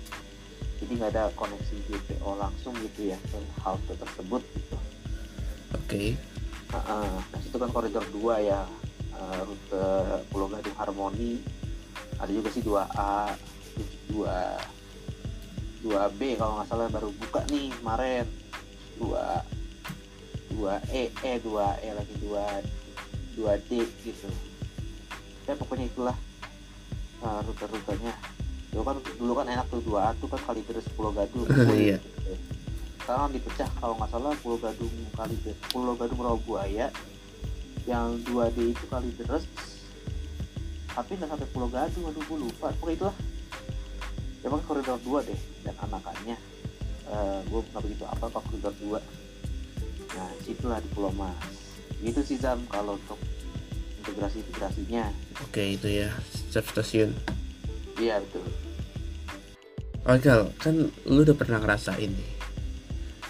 jadi 0.77 0.91
nggak 0.93 1.09
ada 1.09 1.23
koneksi 1.33 1.75
JPO 1.89 2.29
langsung 2.37 2.77
gitu 2.77 3.09
ya 3.09 3.17
ke 3.17 3.37
halte 3.65 3.97
tersebut 3.97 4.45
gitu 4.45 4.77
Oke. 5.73 6.13
Heeh. 6.69 7.09
nah 7.17 7.39
itu 7.41 7.57
kan 7.57 7.69
koridor 7.73 8.05
2 8.13 8.45
ya 8.45 8.61
eh, 9.09 9.39
rute 9.41 9.85
Pulau 10.29 10.53
Gadung 10.53 10.77
Harmoni 10.77 11.41
ada 12.21 12.29
juga 12.29 12.53
sih 12.53 12.61
2A 12.61 13.33
2 14.13 14.21
2B 15.83 16.39
kalau 16.39 16.57
nggak 16.57 16.67
salah 16.71 16.87
baru 16.87 17.11
buka 17.19 17.43
nih 17.51 17.69
kemarin. 17.75 18.25
2 18.97 20.55
2E 20.55 21.03
eh 21.11 21.37
2E 21.43 21.89
lagi 21.91 22.13
2 22.23 23.35
2D 23.35 23.71
gitu. 24.07 24.29
Ya 25.43 25.53
pokoknya 25.59 25.85
itulah 25.91 26.15
eh, 27.19 27.39
rute-rutenya. 27.43 28.13
Dulu 28.71 28.83
kan 28.87 28.97
dulu 29.19 29.33
kan 29.37 29.47
enak 29.51 29.65
tuh 29.67 29.83
2A 29.83 30.15
tuh 30.23 30.29
kan 30.31 30.41
kali 30.47 30.61
terus 30.63 30.87
Pulau 30.95 31.11
Gadung. 31.11 31.45
Iya. 31.75 31.99
sekarang 33.03 33.35
dipecah 33.35 33.67
kalau 33.83 33.99
nggak 33.99 34.15
salah 34.15 34.31
Pulau 34.39 34.55
Gadung 34.63 34.95
kali 35.11 35.35
Pulau 35.75 35.91
Gadung 35.99 36.23
Rawabuaya 36.23 36.87
yang 37.83 38.15
2D 38.23 38.71
itu 38.71 38.85
kali 38.87 39.11
terus 39.19 39.43
tapi 40.87 41.19
nggak 41.19 41.27
sampai 41.35 41.47
Pulau 41.51 41.67
Gadung 41.67 42.07
aduh 42.07 42.23
gue 42.23 42.37
lupa. 42.47 42.71
Pokoknya 42.79 42.95
itulah 42.95 43.15
pokoknya 44.53 44.69
koridor 44.69 44.99
2 45.25 45.29
deh 45.33 45.39
dan 45.65 45.75
anakannya 45.81 46.37
eh 47.09 47.39
gue 47.49 47.59
nggak 47.73 47.81
begitu 47.81 48.03
apa 48.05 48.29
apa 48.29 48.39
koridor 48.45 48.73
2 48.77 49.01
nah 50.13 50.29
situlah 50.45 50.77
di 50.77 50.89
Pulau 50.93 51.09
Mas 51.17 51.33
itu 52.05 52.21
sih 52.21 52.37
Zam 52.37 52.61
kalau 52.69 52.93
untuk 53.01 53.17
integrasi 54.05 54.45
integrasinya 54.45 55.09
Oke 55.41 55.73
itu 55.73 55.89
ya 55.89 56.13
setiap 56.29 56.69
stasiun. 56.69 57.17
iya 57.97 58.21
betul 58.21 58.45
Oke 60.05 60.29
kan 60.61 60.75
lu 61.07 61.23
udah 61.23 61.31
pernah 61.31 61.63
ngerasain 61.63 62.11
nih. 62.11 62.31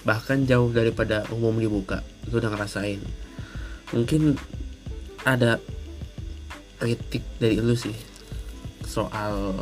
Bahkan 0.10 0.50
jauh 0.50 0.74
daripada 0.74 1.22
umum 1.30 1.54
dibuka, 1.54 2.02
lu 2.34 2.42
udah 2.42 2.50
ngerasain. 2.50 2.98
Mungkin 3.94 4.34
ada 5.22 5.62
kritik 6.82 7.22
dari 7.38 7.62
lu 7.62 7.78
sih 7.78 7.94
soal 8.90 9.62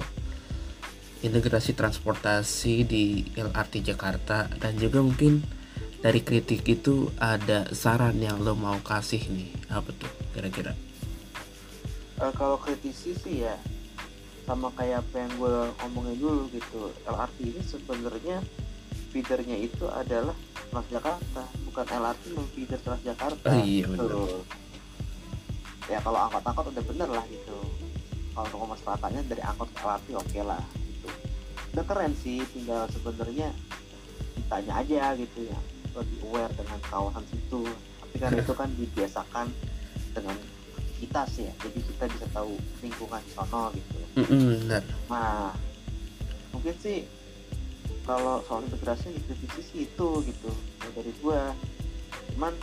integrasi 1.21 1.77
transportasi 1.77 2.75
di 2.85 3.03
LRT 3.37 3.93
Jakarta 3.93 4.49
dan 4.57 4.73
juga 4.77 5.05
mungkin 5.05 5.45
dari 6.01 6.25
kritik 6.25 6.65
itu 6.65 7.13
ada 7.21 7.69
saran 7.77 8.17
yang 8.17 8.41
lo 8.41 8.57
mau 8.57 8.81
kasih 8.81 9.21
nih. 9.29 9.53
Apa 9.69 9.93
tuh 9.93 10.09
kira-kira? 10.33 10.73
Eh, 12.17 12.33
kalau 12.33 12.57
kritisi 12.57 13.13
sih 13.13 13.45
ya 13.45 13.53
sama 14.49 14.73
kayak 14.73 15.05
apa 15.05 15.15
yang 15.21 15.31
gue 15.37 15.55
omongin 15.85 16.17
dulu 16.17 16.49
gitu. 16.49 16.89
LRT 17.05 17.37
ini 17.53 17.61
sebenarnya 17.61 18.37
feedernya 19.13 19.57
itu 19.61 19.85
adalah 19.93 20.33
Transjakarta 20.73 21.43
bukan 21.69 21.85
LRT 21.85 22.23
yang 22.33 22.49
feeder 22.57 22.79
Transjakarta. 22.81 23.49
Oh, 23.53 23.61
iya, 23.61 23.85
bener. 23.85 24.09
Tuh. 24.09 24.41
ya 25.89 25.99
kalau 25.99 26.23
angkot-angkot 26.23 26.71
udah 26.71 26.83
bener 26.87 27.09
lah 27.13 27.25
gitu. 27.29 27.57
Kalau 28.31 28.47
untuk 28.47 28.73
masyarakatnya 28.73 29.21
dari 29.29 29.41
angkot 29.45 29.69
ke 29.69 29.79
LRT 29.85 30.07
oke 30.17 30.41
lah. 30.41 30.63
gitu 30.65 30.80
udah 31.71 31.85
keren 31.87 32.13
sih 32.19 32.43
tinggal 32.51 32.87
sebenarnya 32.91 33.49
ditanya 34.35 34.73
aja 34.83 35.15
gitu 35.15 35.47
ya. 35.47 35.59
Lebih 35.91 36.23
aware 36.27 36.53
dengan 36.55 36.79
kawasan 36.87 37.23
situ. 37.31 37.67
Tapi 37.99 38.15
kan 38.19 38.31
itu 38.35 38.53
kan 38.55 38.69
dibiasakan 38.75 39.47
dengan 40.11 40.35
kita 40.99 41.23
sih 41.31 41.47
ya. 41.47 41.53
Jadi 41.63 41.79
kita 41.83 42.03
bisa 42.11 42.25
tahu 42.35 42.55
lingkungan 42.83 43.23
sono 43.31 43.71
gitu. 43.75 43.99
Nah 45.07 45.55
mungkin 46.51 46.75
sih 46.83 47.07
kalau 48.03 48.43
soal 48.47 48.67
integrasi 48.67 49.15
dikritisi 49.15 49.61
sih 49.63 49.79
itu 49.87 50.09
gitu. 50.27 50.51
Dari 50.91 51.11
gua 51.23 51.55
cuman 52.35 52.53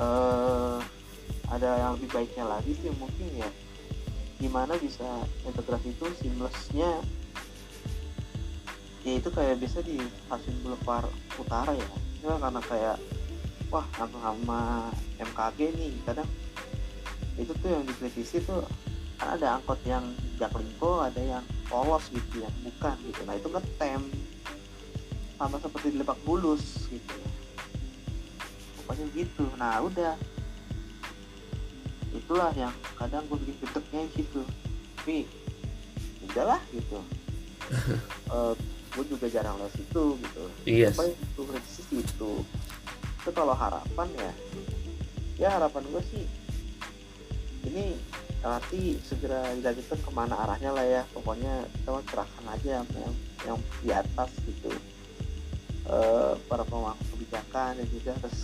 eh 0.00 0.80
ada 1.46 1.70
yang 1.78 1.94
lebih 2.00 2.10
baiknya 2.10 2.44
lagi 2.44 2.72
sih 2.76 2.92
mungkin 2.96 3.28
ya. 3.36 3.48
Gimana 4.36 4.76
bisa 4.76 5.24
integrasi 5.48 5.96
itu 5.96 6.04
seamlessnya 6.20 7.00
ya 9.06 9.22
itu 9.22 9.30
kayak 9.30 9.62
bisa 9.62 9.78
di 9.86 10.02
stasiun 10.26 10.56
Boulevard 10.66 11.06
Utara 11.38 11.70
ya. 11.70 11.88
Itu 12.18 12.26
kan 12.26 12.50
karena 12.50 12.60
kayak 12.66 12.96
wah 13.70 13.86
nama 13.94 14.90
MKG 15.22 15.58
nih. 15.78 15.94
Kadang 16.02 16.26
itu 17.38 17.54
tuh 17.62 17.70
yang 17.70 17.86
dikritisi 17.86 18.42
tuh 18.42 18.66
kan 19.16 19.38
ada 19.38 19.56
angkot 19.56 19.78
yang 19.86 20.04
jaklingko 20.36 21.06
ada 21.06 21.22
yang 21.22 21.44
polos 21.70 22.10
gitu 22.10 22.42
yang 22.42 22.50
bukan 22.66 22.98
gitu. 23.06 23.20
Nah 23.22 23.34
itu 23.38 23.46
ngetem. 23.46 24.02
Sama 25.36 25.60
seperti 25.62 25.94
di 25.94 25.98
Lebak 26.02 26.18
Bulus 26.26 26.90
gitu. 26.90 27.16
Pokoknya 28.82 29.06
gitu. 29.14 29.46
Nah 29.54 29.86
udah. 29.86 30.18
Itulah 32.10 32.50
yang 32.58 32.74
kadang 32.98 33.22
gue 33.30 33.38
bikin 33.38 33.56
gedeknya 33.70 34.02
gitu. 34.18 34.42
Tapi 34.98 35.30
udahlah 36.26 36.58
gitu. 36.74 36.98
Eh 38.26 38.54
gue 38.96 39.04
juga 39.12 39.26
jarang 39.28 39.60
lewat 39.60 39.76
situ 39.76 40.04
gitu. 40.16 40.44
Iya 40.64 40.88
apa 40.90 41.04
gue 41.12 41.44
kritisi 41.44 41.80
sih 41.84 41.98
itu 42.00 42.32
itu 43.20 43.30
kalau 43.36 43.52
harapan 43.52 44.08
ya 44.16 44.32
ya 45.36 45.48
harapan 45.60 45.84
gue 45.92 46.02
sih 46.08 46.24
ini 47.68 47.98
LRT 48.46 49.02
segera 49.02 49.42
dilanjutkan 49.58 49.98
ke 49.98 50.10
mana 50.14 50.34
arahnya 50.46 50.70
lah 50.70 50.86
ya. 50.86 51.02
Pokoknya 51.10 51.66
kita 51.82 51.98
cerahkan 52.06 52.44
aja 52.54 52.68
yang 52.80 52.86
yang 53.42 53.58
di 53.82 53.90
atas 53.90 54.30
gitu. 54.46 54.70
Eh 55.86 56.32
para 56.46 56.62
pemangku 56.62 57.02
kebijakan 57.14 57.78
dan 57.82 57.86
juga 57.90 58.14
harus 58.22 58.38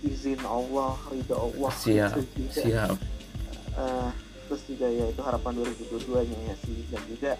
izin 0.00 0.40
Allah 0.46 0.96
ridho 1.12 1.36
Allah. 1.36 1.72
Siap 1.76 2.16
juga. 2.16 2.52
siap. 2.54 2.96
Eh, 3.78 4.10
terus 4.48 4.62
juga 4.64 4.86
ya 4.88 5.04
itu 5.12 5.20
harapan 5.20 5.52
2022 5.60 6.30
nya 6.32 6.38
ya 6.48 6.56
sih. 6.64 6.78
Dan 6.88 7.02
juga 7.04 7.32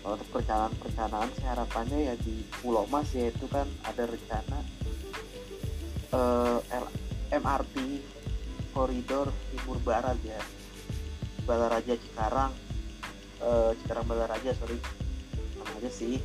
kalau 0.00 0.16
untuk 0.16 0.28
perencanaan-perencanaan 0.32 1.28
sih 1.36 1.44
harapannya 1.44 1.98
ya 2.08 2.14
di 2.16 2.40
Pulau 2.60 2.88
Mas 2.88 3.12
ya 3.12 3.28
itu 3.28 3.44
kan 3.52 3.68
ada 3.84 4.02
rencana 4.08 4.58
eh, 6.10 6.58
L- 6.80 6.94
MRT 7.30 7.76
koridor 8.72 9.28
timur 9.52 9.76
barat 9.84 10.16
ya. 10.24 10.40
Balaraja 11.44 11.94
Cikarang 12.00 12.52
eh, 13.44 13.70
Cikarang 13.82 14.06
Balaraja 14.08 14.50
sorry. 14.56 14.80
Sama 15.60 15.76
aja 15.76 15.90
sih? 15.92 16.16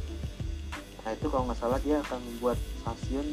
Nah 1.04 1.12
itu 1.14 1.28
kalau 1.28 1.44
nggak 1.52 1.60
salah 1.60 1.80
dia 1.84 2.00
akan 2.02 2.20
membuat 2.24 2.58
stasiun 2.82 3.28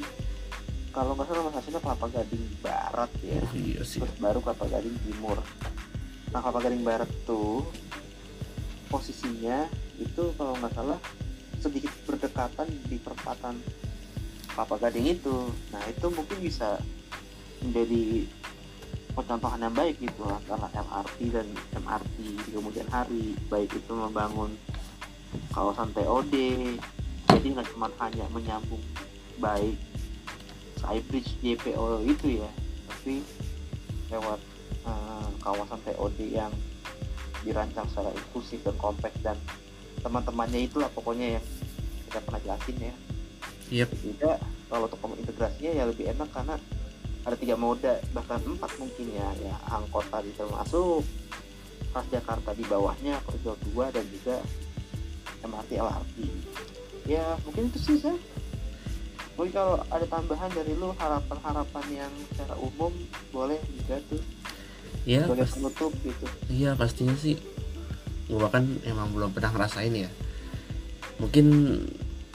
kalau 0.92 1.16
nggak 1.16 1.24
salah 1.30 1.52
stasiunnya 1.56 1.80
Kelapa 1.80 2.06
Gading 2.10 2.44
Barat 2.60 3.10
ya. 3.22 3.40
Iya 3.54 3.82
sih. 3.86 4.02
Terus 4.02 4.16
baru 4.18 4.42
Kelapa 4.42 4.66
Gading 4.68 4.98
Timur. 5.06 5.38
Nah 6.34 6.40
Kelapa 6.42 6.60
Gading 6.66 6.84
Barat 6.84 7.10
tuh 7.24 7.64
posisinya 8.92 9.72
itu 10.02 10.34
kalau 10.34 10.58
nggak 10.58 10.74
salah 10.74 10.98
sedikit 11.62 11.92
berdekatan 12.04 12.68
di 12.90 12.98
perempatan 12.98 13.54
Kelapa 14.52 14.76
Gading 14.76 15.16
itu. 15.16 15.48
Nah 15.72 15.80
itu 15.88 16.06
mungkin 16.12 16.38
bisa 16.44 16.76
menjadi 17.62 18.26
percontohan 19.12 19.60
yang 19.60 19.76
baik 19.76 19.96
gitu 20.00 20.24
antara 20.24 20.68
LRT 20.72 21.18
dan 21.32 21.46
MRT 21.76 22.16
di 22.48 22.50
kemudian 22.52 22.88
hari 22.88 23.36
baik 23.52 23.70
itu 23.76 23.92
membangun 23.92 24.56
kawasan 25.52 25.92
TOD 25.92 26.34
jadi 27.28 27.46
nggak 27.56 27.68
cuma 27.76 27.88
hanya 28.00 28.24
menyambung 28.32 28.80
baik 29.36 29.76
Skybridge 30.80 31.36
JPO 31.44 32.08
itu 32.08 32.40
ya 32.40 32.50
tapi 32.88 33.20
lewat 34.08 34.40
eh, 34.88 35.28
kawasan 35.44 35.80
TOD 35.84 36.18
yang 36.32 36.52
dirancang 37.44 37.84
secara 37.92 38.10
inklusif 38.16 38.64
dan 38.64 38.76
kompak 38.80 39.12
dan 39.20 39.36
teman-temannya 40.02 40.60
itulah 40.66 40.90
pokoknya 40.92 41.38
yang 41.38 41.44
kita 42.10 42.18
pernah 42.22 42.40
jelasin 42.44 42.76
ya. 42.78 42.94
Yep. 43.72 43.88
tidak 43.88 44.36
kalau 44.68 44.84
untuk 44.84 45.16
integrasinya 45.16 45.72
ya 45.72 45.84
lebih 45.88 46.04
enak 46.12 46.28
karena 46.28 46.60
ada 47.24 47.36
tiga 47.40 47.56
moda 47.56 47.96
bahkan 48.12 48.42
empat 48.44 48.70
mungkin 48.76 49.06
ya. 49.14 49.28
Ya 49.40 49.54
angkot 49.70 50.04
tadi 50.12 50.28
termasuk 50.36 51.06
Transjakarta 51.92 52.56
di 52.56 52.64
bawahnya 52.64 53.20
koridor 53.28 53.56
2 53.76 53.92
dan 53.92 54.04
juga 54.08 54.36
MRT 55.44 55.70
LRT 55.76 56.16
ya 57.04 57.34
mungkin 57.42 57.68
itu 57.68 57.78
sih 57.82 57.96
Zah. 57.98 58.14
mungkin 59.34 59.52
kalau 59.52 59.76
ada 59.90 60.06
tambahan 60.06 60.48
dari 60.54 60.72
lu 60.76 60.94
harapan-harapan 60.96 61.84
yang 62.04 62.12
secara 62.32 62.54
umum 62.60 62.92
boleh 63.32 63.58
juga 63.80 63.98
tuh. 64.06 64.22
Ya 65.02 65.26
sebagai 65.26 65.50
penutup 65.50 65.92
gitu. 66.06 66.26
iya 66.46 66.78
pastinya 66.78 67.16
sih 67.18 67.34
gue 68.32 68.40
bahkan 68.40 68.64
emang 68.88 69.12
belum 69.12 69.36
pernah 69.36 69.52
ngerasain 69.52 69.92
ya. 69.92 70.08
Mungkin 71.20 71.46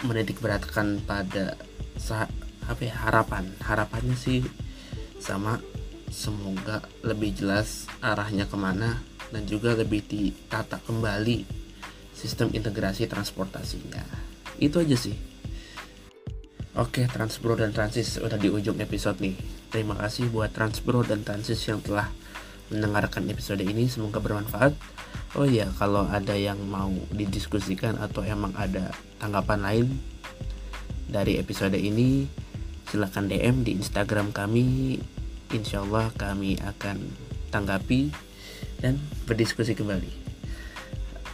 menitik 0.05 0.37
beratkan 0.37 1.01
pada 1.01 1.57
apa 2.69 2.81
ya, 2.85 2.93
harapan. 3.09 3.49
Harapannya 3.65 4.13
sih 4.13 4.45
sama 5.17 5.57
semoga 6.13 6.85
lebih 7.01 7.33
jelas 7.33 7.89
arahnya 8.05 8.45
ke 8.45 8.53
mana 8.53 9.01
dan 9.33 9.43
juga 9.49 9.73
lebih 9.73 10.05
ditata 10.05 10.77
kembali 10.85 11.43
sistem 12.13 12.53
integrasi 12.53 13.09
transportasinya. 13.09 14.05
Itu 14.61 14.85
aja 14.85 14.93
sih. 14.93 15.17
Oke, 16.77 17.09
Transbro 17.09 17.57
dan 17.57 17.73
Transis 17.73 18.21
udah 18.21 18.37
di 18.37 18.53
ujung 18.53 18.77
episode 18.77 19.17
nih. 19.17 19.33
Terima 19.73 19.97
kasih 19.97 20.29
buat 20.29 20.53
Transbro 20.53 21.01
dan 21.01 21.25
Transis 21.25 21.57
yang 21.65 21.81
telah 21.81 22.05
mendengarkan 22.73 23.27
episode 23.31 23.63
ini. 23.63 23.87
Semoga 23.87 24.19
bermanfaat. 24.19 24.73
Oh 25.35 25.45
iya, 25.45 25.69
kalau 25.75 26.07
ada 26.07 26.33
yang 26.33 26.57
mau 26.65 26.91
didiskusikan 27.11 27.99
atau 27.99 28.23
emang 28.23 28.55
ada 28.55 28.95
tanggapan 29.19 29.59
lain 29.61 29.87
dari 31.07 31.39
episode 31.39 31.75
ini, 31.75 32.27
silahkan 32.87 33.27
DM 33.27 33.63
di 33.63 33.75
Instagram 33.75 34.31
kami. 34.35 34.99
Insya 35.51 35.83
Allah 35.83 36.11
kami 36.15 36.59
akan 36.59 37.07
tanggapi 37.51 38.11
dan 38.83 38.99
berdiskusi 39.23 39.75
kembali. 39.75 40.11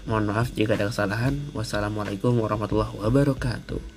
Mohon 0.03 0.35
maaf 0.35 0.51
jika 0.51 0.75
ada 0.75 0.91
kesalahan. 0.91 1.39
Wassalamualaikum 1.55 2.35
warahmatullahi 2.35 2.93
wabarakatuh. 2.99 3.92